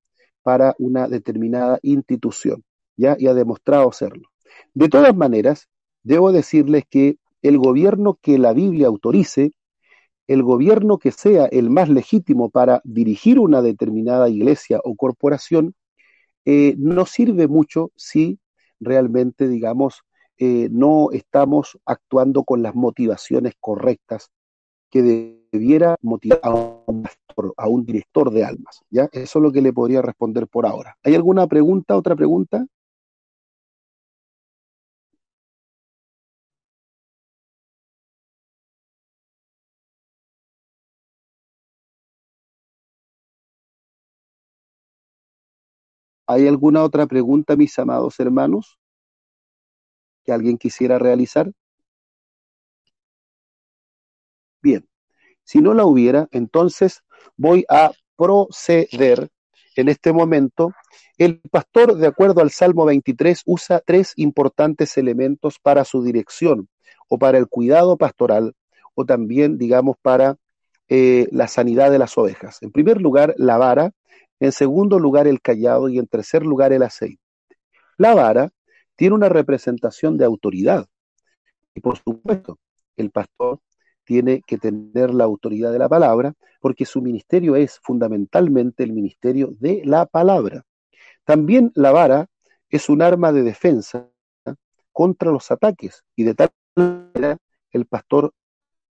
[0.43, 2.65] para una determinada institución,
[2.97, 3.15] ¿ya?
[3.17, 4.29] Y ha demostrado serlo.
[4.75, 5.69] De todas maneras,
[6.03, 9.53] debo decirles que el gobierno que la Biblia autorice,
[10.27, 15.77] el gobierno que sea el más legítimo para dirigir una determinada iglesia o corporación,
[16.45, 18.41] eh, no sirve mucho si
[18.81, 20.03] realmente, digamos,
[20.43, 24.31] eh, no estamos actuando con las motivaciones correctas
[24.91, 25.03] que
[25.53, 26.55] debiera motivar a
[26.87, 27.07] un,
[27.59, 28.81] a un director de almas.
[28.91, 29.09] ¿ya?
[29.13, 30.97] Eso es lo que le podría responder por ahora.
[31.05, 32.67] ¿Hay alguna pregunta, otra pregunta?
[46.27, 48.80] ¿Hay alguna otra pregunta, mis amados hermanos,
[50.25, 51.53] que alguien quisiera realizar?
[54.63, 54.87] Bien,
[55.45, 57.03] si no la hubiera, entonces
[57.37, 59.31] voy a proceder
[59.77, 60.73] en este momento.
[61.17, 66.69] El pastor, de acuerdo al Salmo 23, usa tres importantes elementos para su dirección
[67.09, 68.55] o para el cuidado pastoral
[68.95, 70.37] o también, digamos, para
[70.89, 72.59] eh, la sanidad de las ovejas.
[72.63, 73.93] En primer lugar, la vara,
[74.41, 77.23] en segundo lugar el callado y en tercer lugar el aceite.
[77.97, 78.51] La vara
[79.01, 80.87] tiene una representación de autoridad
[81.75, 82.59] y por supuesto
[82.99, 83.59] el pastor
[84.05, 89.55] tiene que tener la autoridad de la palabra porque su ministerio es fundamentalmente el ministerio
[89.59, 90.67] de la palabra.
[91.25, 92.27] También la vara
[92.69, 94.07] es un arma de defensa
[94.93, 97.39] contra los ataques y de tal manera
[97.73, 98.35] el pastor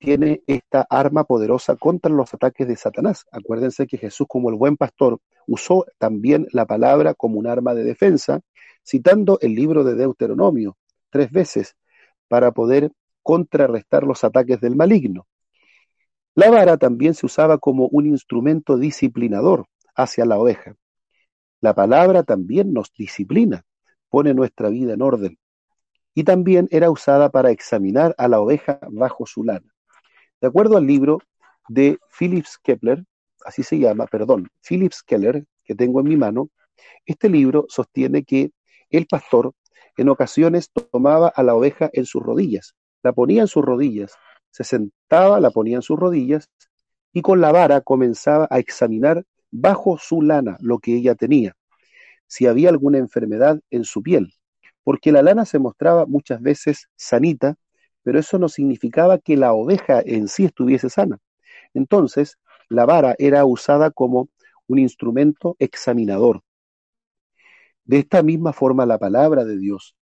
[0.00, 3.26] tiene esta arma poderosa contra los ataques de Satanás.
[3.30, 7.84] Acuérdense que Jesús, como el buen pastor, usó también la palabra como un arma de
[7.84, 8.40] defensa,
[8.90, 10.76] citando el libro de Deuteronomio
[11.10, 11.76] tres veces
[12.26, 12.90] para poder
[13.22, 15.28] contrarrestar los ataques del maligno.
[16.34, 20.74] La vara también se usaba como un instrumento disciplinador hacia la oveja.
[21.60, 23.64] La palabra también nos disciplina,
[24.08, 25.38] pone nuestra vida en orden.
[26.12, 29.72] Y también era usada para examinar a la oveja bajo su lana.
[30.40, 31.18] De acuerdo al libro
[31.68, 33.04] de Philips Kepler,
[33.44, 36.50] así se llama, perdón, Philips Keller, que tengo en mi mano,
[37.06, 38.50] este libro sostiene que
[38.90, 39.52] el pastor
[39.96, 44.12] en ocasiones tomaba a la oveja en sus rodillas, la ponía en sus rodillas,
[44.50, 46.48] se sentaba, la ponía en sus rodillas
[47.12, 51.54] y con la vara comenzaba a examinar bajo su lana lo que ella tenía,
[52.26, 54.32] si había alguna enfermedad en su piel,
[54.84, 57.56] porque la lana se mostraba muchas veces sanita
[58.02, 61.18] pero eso no significaba que la oveja en sí estuviese sana.
[61.74, 62.38] Entonces,
[62.68, 64.28] la vara era usada como
[64.66, 66.42] un instrumento examinador.
[67.90, 69.96] De esta misma forma, la palabra de Dios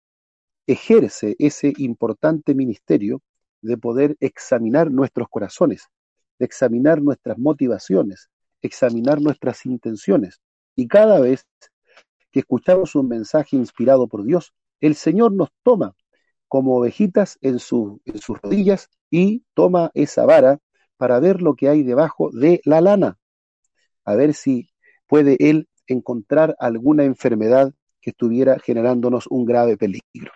[0.66, 3.22] ejerce ese importante ministerio
[3.62, 5.88] de poder examinar nuestros corazones,
[6.38, 8.28] de examinar nuestras motivaciones,
[8.60, 10.42] examinar nuestras intenciones.
[10.76, 11.46] Y cada vez
[12.30, 15.96] que escuchamos un mensaje inspirado por Dios, el Señor nos toma
[16.46, 18.02] como ovejitas en, sus
[18.42, 20.58] rodillas y toma esa vara
[20.98, 23.18] para ver lo que hay debajo de la lana,
[24.04, 24.68] a ver si
[25.06, 27.72] puede él encontrar alguna enfermedad
[28.08, 30.32] estuviera generándonos un grave peligro.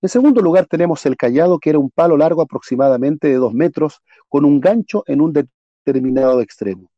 [0.00, 4.00] En segundo lugar tenemos el callado, que era un palo largo aproximadamente de dos metros,
[4.28, 6.88] con un gancho en un determinado extremo.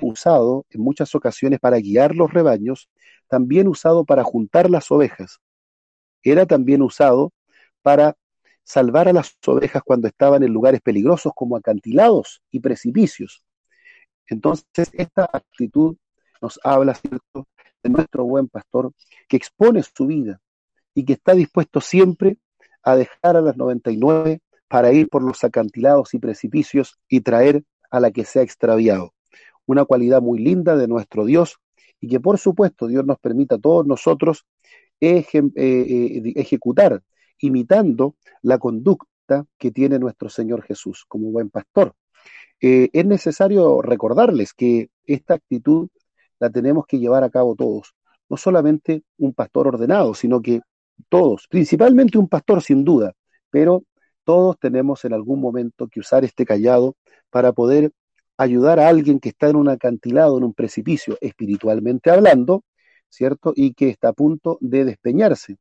[0.00, 2.88] Usado en muchas ocasiones para guiar los rebaños,
[3.28, 5.40] también usado para juntar las ovejas.
[6.22, 7.32] Era también usado
[7.82, 8.16] para
[8.62, 13.44] salvar a las ovejas cuando estaban en lugares peligrosos como acantilados y precipicios.
[14.28, 15.96] Entonces, esta actitud
[16.40, 17.46] nos habla ¿cierto?
[17.84, 18.92] De nuestro buen pastor
[19.28, 20.40] que expone su vida
[20.94, 22.38] y que está dispuesto siempre
[22.82, 28.00] a dejar a las 99 para ir por los acantilados y precipicios y traer a
[28.00, 29.12] la que se ha extraviado.
[29.66, 31.58] Una cualidad muy linda de nuestro Dios
[32.00, 34.46] y que por supuesto Dios nos permita a todos nosotros
[35.00, 37.02] eh, eh, ejecutar,
[37.38, 41.94] imitando la conducta que tiene nuestro Señor Jesús como buen pastor.
[42.60, 45.88] Eh, es necesario recordarles que esta actitud
[46.38, 47.94] la tenemos que llevar a cabo todos,
[48.28, 50.60] no solamente un pastor ordenado, sino que
[51.08, 53.12] todos, principalmente un pastor sin duda,
[53.50, 53.84] pero
[54.24, 56.96] todos tenemos en algún momento que usar este callado
[57.30, 57.92] para poder
[58.36, 62.64] ayudar a alguien que está en un acantilado, en un precipicio, espiritualmente hablando,
[63.08, 63.52] ¿cierto?
[63.54, 65.56] Y que está a punto de despeñarse.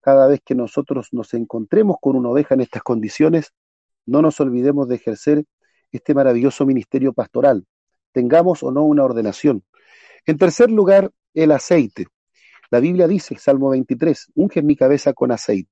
[0.00, 3.52] Cada vez que nosotros nos encontremos con una oveja en estas condiciones,
[4.06, 5.44] no nos olvidemos de ejercer
[5.92, 7.66] este maravilloso ministerio pastoral,
[8.12, 9.62] tengamos o no una ordenación.
[10.26, 12.06] En tercer lugar, el aceite.
[12.70, 15.70] La Biblia dice, Salmo 23, unge mi cabeza con aceite.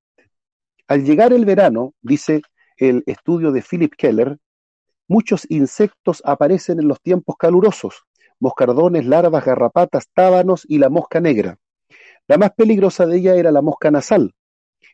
[0.89, 2.43] Al llegar el verano, dice
[2.77, 4.39] el estudio de Philip Keller,
[5.07, 8.05] muchos insectos aparecen en los tiempos calurosos,
[8.41, 11.59] moscardones, larvas, garrapatas, tábanos y la mosca negra.
[12.27, 14.35] La más peligrosa de ella era la mosca nasal.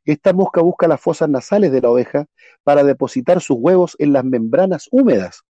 [0.04, 2.26] Esta mosca busca las fosas nasales de la oveja
[2.62, 5.42] para depositar sus huevos en las membranas húmedas.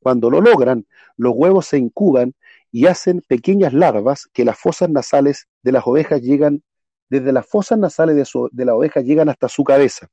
[0.00, 0.86] Cuando lo logran,
[1.16, 2.34] los huevos se incuban
[2.76, 6.62] y hacen pequeñas larvas que las fosas nasales de las ovejas llegan
[7.08, 8.16] desde las fosas nasales
[8.52, 10.08] de, la oveja llegan hasta su cabeza.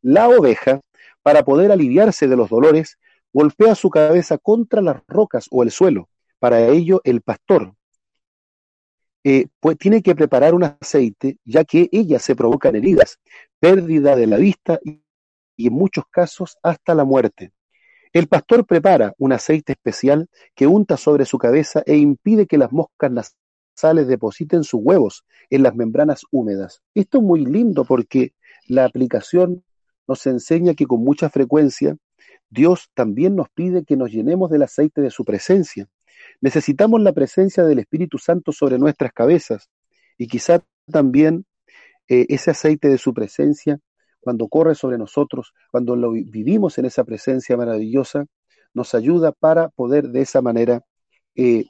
[0.00, 0.80] La oveja,
[1.22, 2.98] para poder aliviarse de los dolores,
[3.32, 6.08] golpea su cabeza contra las rocas o el suelo.
[6.40, 7.76] Para ello, el pastor
[9.22, 13.20] eh, pues, tiene que preparar un aceite, ya que ellas se provocan heridas,
[13.60, 15.00] pérdida de la vista y
[15.68, 17.52] en muchos casos hasta la muerte.
[18.12, 22.70] El pastor prepara un aceite especial que unta sobre su cabeza e impide que las
[22.70, 23.36] moscas
[23.74, 26.82] sales depositen sus huevos en las membranas húmedas.
[26.94, 28.34] Esto es muy lindo porque
[28.68, 29.64] la aplicación
[30.06, 31.96] nos enseña que con mucha frecuencia
[32.50, 35.88] Dios también nos pide que nos llenemos del aceite de su presencia.
[36.42, 39.70] Necesitamos la presencia del Espíritu Santo sobre nuestras cabezas
[40.18, 41.46] y quizá también
[42.08, 43.80] eh, ese aceite de su presencia,
[44.22, 48.26] cuando corre sobre nosotros, cuando lo vivimos en esa presencia maravillosa,
[48.72, 50.82] nos ayuda para poder de esa manera
[51.34, 51.66] eh,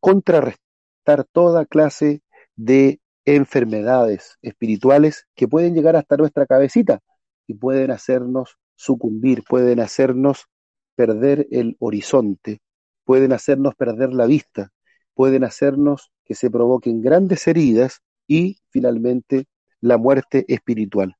[0.00, 2.22] contrarrestar toda clase
[2.54, 7.00] de enfermedades espirituales que pueden llegar hasta nuestra cabecita
[7.46, 10.46] y pueden hacernos sucumbir, pueden hacernos
[10.94, 12.60] perder el horizonte,
[13.04, 14.70] pueden hacernos perder la vista,
[15.14, 19.46] pueden hacernos que se provoquen grandes heridas y finalmente
[19.80, 21.16] la muerte espiritual.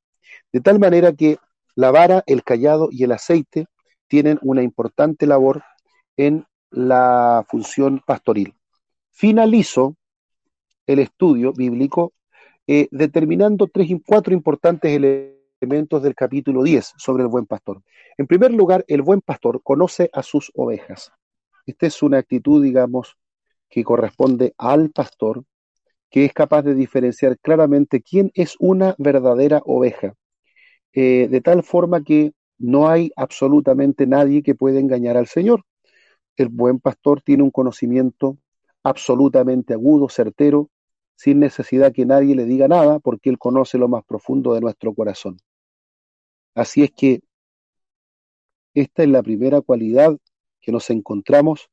[0.53, 1.39] De tal manera que
[1.75, 3.67] la vara, el callado y el aceite
[4.09, 5.63] tienen una importante labor
[6.17, 8.55] en la función pastoril.
[9.11, 9.97] Finalizo
[10.87, 12.13] el estudio bíblico
[12.67, 14.91] eh, determinando tres, cuatro importantes
[15.61, 17.83] elementos del capítulo 10 sobre el buen pastor.
[18.19, 21.13] En primer lugar, el buen pastor conoce a sus ovejas.
[21.67, 23.17] Esta es una actitud, digamos,
[23.69, 25.45] que corresponde al pastor,
[26.17, 30.15] que es capaz de diferenciar claramente quién es una verdadera oveja,
[30.95, 35.65] eh, de tal forma que no hay absolutamente nadie que pueda engañar al Señor.
[36.35, 38.39] El buen pastor tiene un conocimiento
[38.83, 40.71] absolutamente agudo, certero,
[41.17, 44.95] sin necesidad que nadie le diga nada, porque Él conoce lo más profundo de nuestro
[44.95, 45.37] corazón.
[46.55, 47.21] Así es que
[48.73, 50.17] esta es la primera cualidad
[50.63, 51.69] que nos encontramos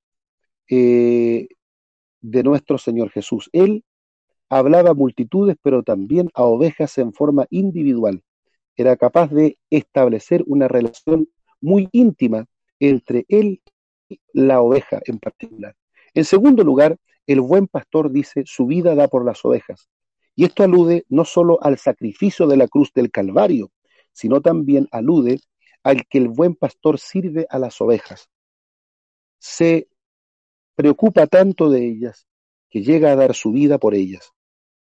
[0.69, 1.47] eh,
[2.19, 3.49] de nuestro Señor Jesús.
[3.53, 3.85] Él
[4.57, 8.21] hablaba a multitudes, pero también a ovejas en forma individual.
[8.75, 11.27] Era capaz de establecer una relación
[11.61, 12.45] muy íntima
[12.79, 13.61] entre Él
[14.09, 15.75] y la oveja en particular.
[16.13, 19.89] En segundo lugar, el buen pastor dice, su vida da por las ovejas.
[20.35, 23.71] Y esto alude no solo al sacrificio de la cruz del Calvario,
[24.11, 25.39] sino también alude
[25.83, 28.29] al que el buen pastor sirve a las ovejas.
[29.39, 29.87] Se
[30.75, 32.27] preocupa tanto de ellas
[32.69, 34.32] que llega a dar su vida por ellas.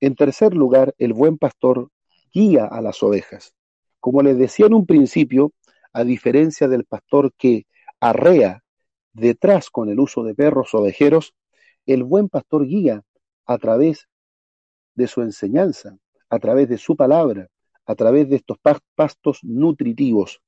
[0.01, 1.91] En tercer lugar, el buen pastor
[2.33, 3.55] guía a las ovejas.
[3.99, 5.53] Como les decía en un principio,
[5.93, 7.67] a diferencia del pastor que
[8.01, 8.63] arrea
[9.13, 11.35] Detrás, con el uso de perros ovejeros,
[11.85, 13.03] el buen pastor guía
[13.45, 14.09] a través
[14.95, 15.99] de su enseñanza,
[16.29, 17.49] a través de su palabra,
[17.87, 18.59] a través de estos
[18.95, 20.41] pastos nutritivos.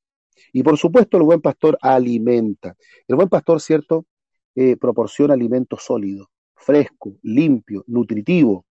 [0.52, 2.76] Y por supuesto el buen pastor alimenta.
[3.08, 4.06] El buen pastor, ¿cierto?
[4.54, 8.64] Eh, proporciona alimento sólido, fresco, limpio, nutritivo.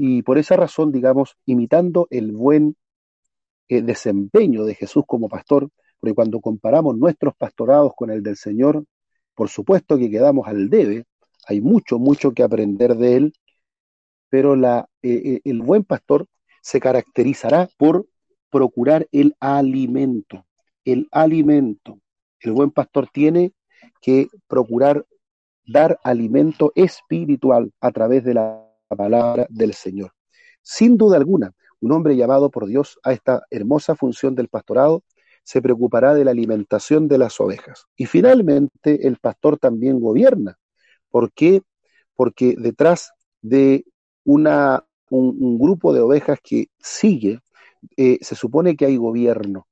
[0.00, 2.76] Y por esa razón, digamos, imitando el buen
[3.68, 5.68] eh, desempeño de Jesús como pastor,
[5.98, 8.84] porque cuando comparamos nuestros pastorados con el del Señor,
[9.34, 11.04] por supuesto que quedamos al debe,
[11.48, 13.32] hay mucho, mucho que aprender de él,
[14.30, 16.26] pero la, eh, eh, el buen pastor
[16.62, 18.06] se caracterizará por
[18.50, 20.46] procurar el alimento,
[20.84, 21.98] el alimento.
[22.38, 23.52] El buen pastor tiene
[24.00, 25.04] que procurar
[25.66, 30.12] dar alimento espiritual a través de la palabra del Señor.
[30.62, 35.02] Sin duda alguna, un hombre llamado por Dios a esta hermosa función del pastorado
[35.44, 37.86] se preocupará de la alimentación de las ovejas.
[37.96, 40.58] Y finalmente, el pastor también gobierna.
[41.08, 41.62] ¿Por qué?
[42.14, 43.86] Porque detrás de
[44.24, 47.40] una, un, grupo de ovejas que sigue,
[47.96, 49.66] eh, se supone que hay gobierno.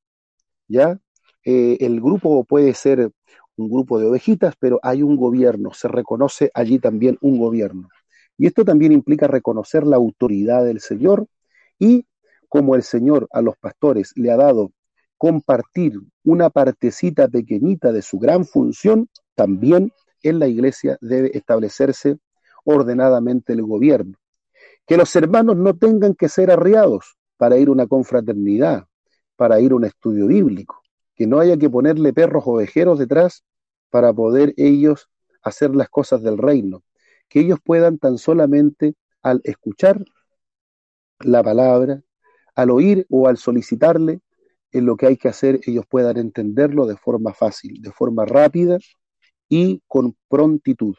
[0.66, 0.98] ¿Ya?
[1.44, 3.10] Eh, el grupo puede ser
[3.56, 7.88] un grupo de ovejitas, pero hay un gobierno, se reconoce allí también un gobierno.
[8.38, 11.26] Y esto también implica reconocer la autoridad del Señor
[11.78, 12.06] y
[12.48, 14.72] como el Señor a los pastores le ha dado
[15.18, 22.18] compartir una partecita pequeñita de su gran función, también en la iglesia debe establecerse
[22.64, 24.18] ordenadamente el gobierno.
[24.86, 28.84] Que los hermanos no tengan que ser arriados para ir a una confraternidad,
[29.36, 30.82] para ir a un estudio bíblico,
[31.14, 33.44] que no haya que ponerle perros ovejeros detrás
[33.90, 35.08] para poder ellos
[35.42, 36.82] hacer las cosas del reino,
[37.28, 40.04] que ellos puedan tan solamente al escuchar
[41.20, 42.02] la palabra,
[42.54, 44.20] al oír o al solicitarle,
[44.72, 48.78] en lo que hay que hacer, ellos puedan entenderlo de forma fácil, de forma rápida
[49.48, 50.94] y con prontitud.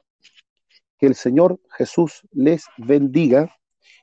[0.97, 3.53] Que el Señor Jesús les bendiga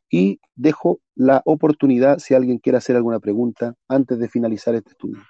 [0.08, 5.22] y dejo la oportunidad si alguien quiere hacer alguna pregunta antes de finalizar este estudio.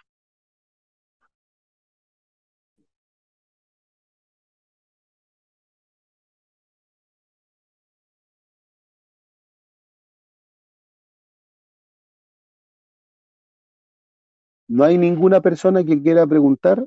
[14.75, 16.85] ¿No hay ninguna persona que quiera preguntar?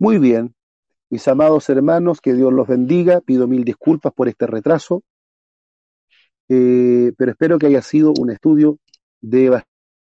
[0.00, 0.52] Muy bien,
[1.10, 3.20] mis amados hermanos, que Dios los bendiga.
[3.20, 5.04] Pido mil disculpas por este retraso,
[6.48, 8.80] eh, pero espero que haya sido un estudio
[9.20, 9.62] de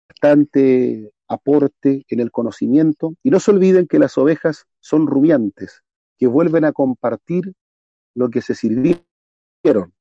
[0.09, 3.15] bastante aporte en el conocimiento.
[3.23, 5.83] Y no se olviden que las ovejas son rumiantes,
[6.17, 7.53] que vuelven a compartir
[8.13, 8.55] lo que se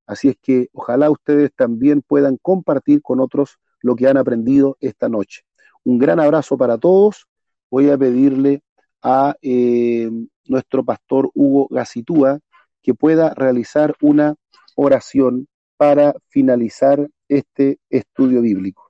[0.06, 5.08] Así es que ojalá ustedes también puedan compartir con otros lo que han aprendido esta
[5.08, 5.42] noche.
[5.84, 7.26] Un gran abrazo para todos.
[7.70, 8.62] Voy a pedirle
[9.02, 10.10] a eh,
[10.46, 12.38] nuestro pastor Hugo Gacitúa
[12.82, 14.34] que pueda realizar una
[14.76, 15.46] oración
[15.76, 18.87] para finalizar este estudio bíblico.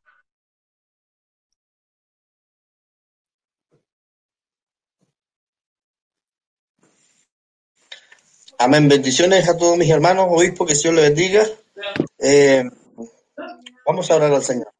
[8.60, 8.88] Amén.
[8.88, 11.46] Bendiciones a todos mis hermanos, obispo, que Dios les bendiga.
[12.18, 12.64] Eh,
[13.86, 14.72] vamos a orar al Señor.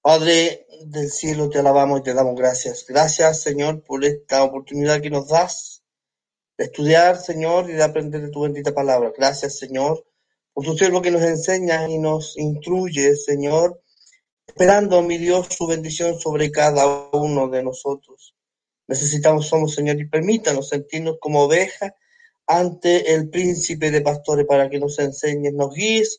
[0.00, 2.86] Padre del cielo, te alabamos y te damos gracias.
[2.86, 5.82] Gracias, Señor, por esta oportunidad que nos das
[6.56, 9.10] de estudiar, Señor, y de aprender de tu bendita palabra.
[9.18, 10.06] Gracias, Señor,
[10.52, 13.82] por tu siervo que nos enseña y nos instruye, Señor,
[14.46, 18.36] esperando, mi Dios, su bendición sobre cada uno de nosotros.
[18.86, 21.90] Necesitamos, somos, Señor, y permítanos sentirnos como ovejas
[22.50, 26.18] ante el príncipe de pastores para que nos enseñes, nos guíes,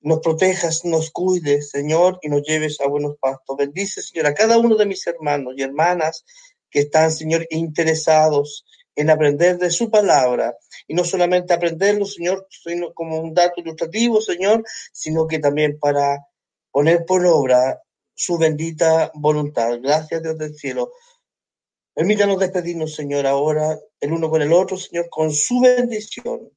[0.00, 3.56] nos protejas, nos cuides, Señor, y nos lleves a buenos pastos.
[3.56, 6.24] Bendice, Señor, a cada uno de mis hermanos y hermanas
[6.68, 8.64] que están, Señor, interesados
[8.96, 10.56] en aprender de su palabra.
[10.88, 16.18] Y no solamente aprenderlo, Señor, sino como un dato ilustrativo, Señor, sino que también para
[16.72, 17.80] poner por obra
[18.12, 19.78] su bendita voluntad.
[19.80, 20.90] Gracias, Dios del cielo.
[21.98, 26.48] Permítanos despedirnos, Señor, ahora el uno con el otro, Señor, con su bendición.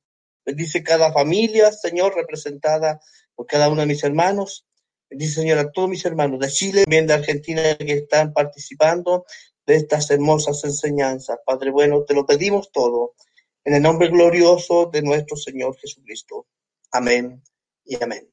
[0.45, 3.01] Bendice cada familia, Señor, representada
[3.33, 4.67] por cada uno de mis hermanos.
[5.09, 9.25] Bendice, Señor, a todos mis hermanos de Chile, también de Argentina que están participando
[9.65, 11.39] de estas hermosas enseñanzas.
[11.43, 13.15] Padre bueno, te lo pedimos todo
[13.63, 16.45] en el nombre glorioso de nuestro Señor Jesucristo.
[16.91, 17.41] Amén
[17.83, 18.30] y amén.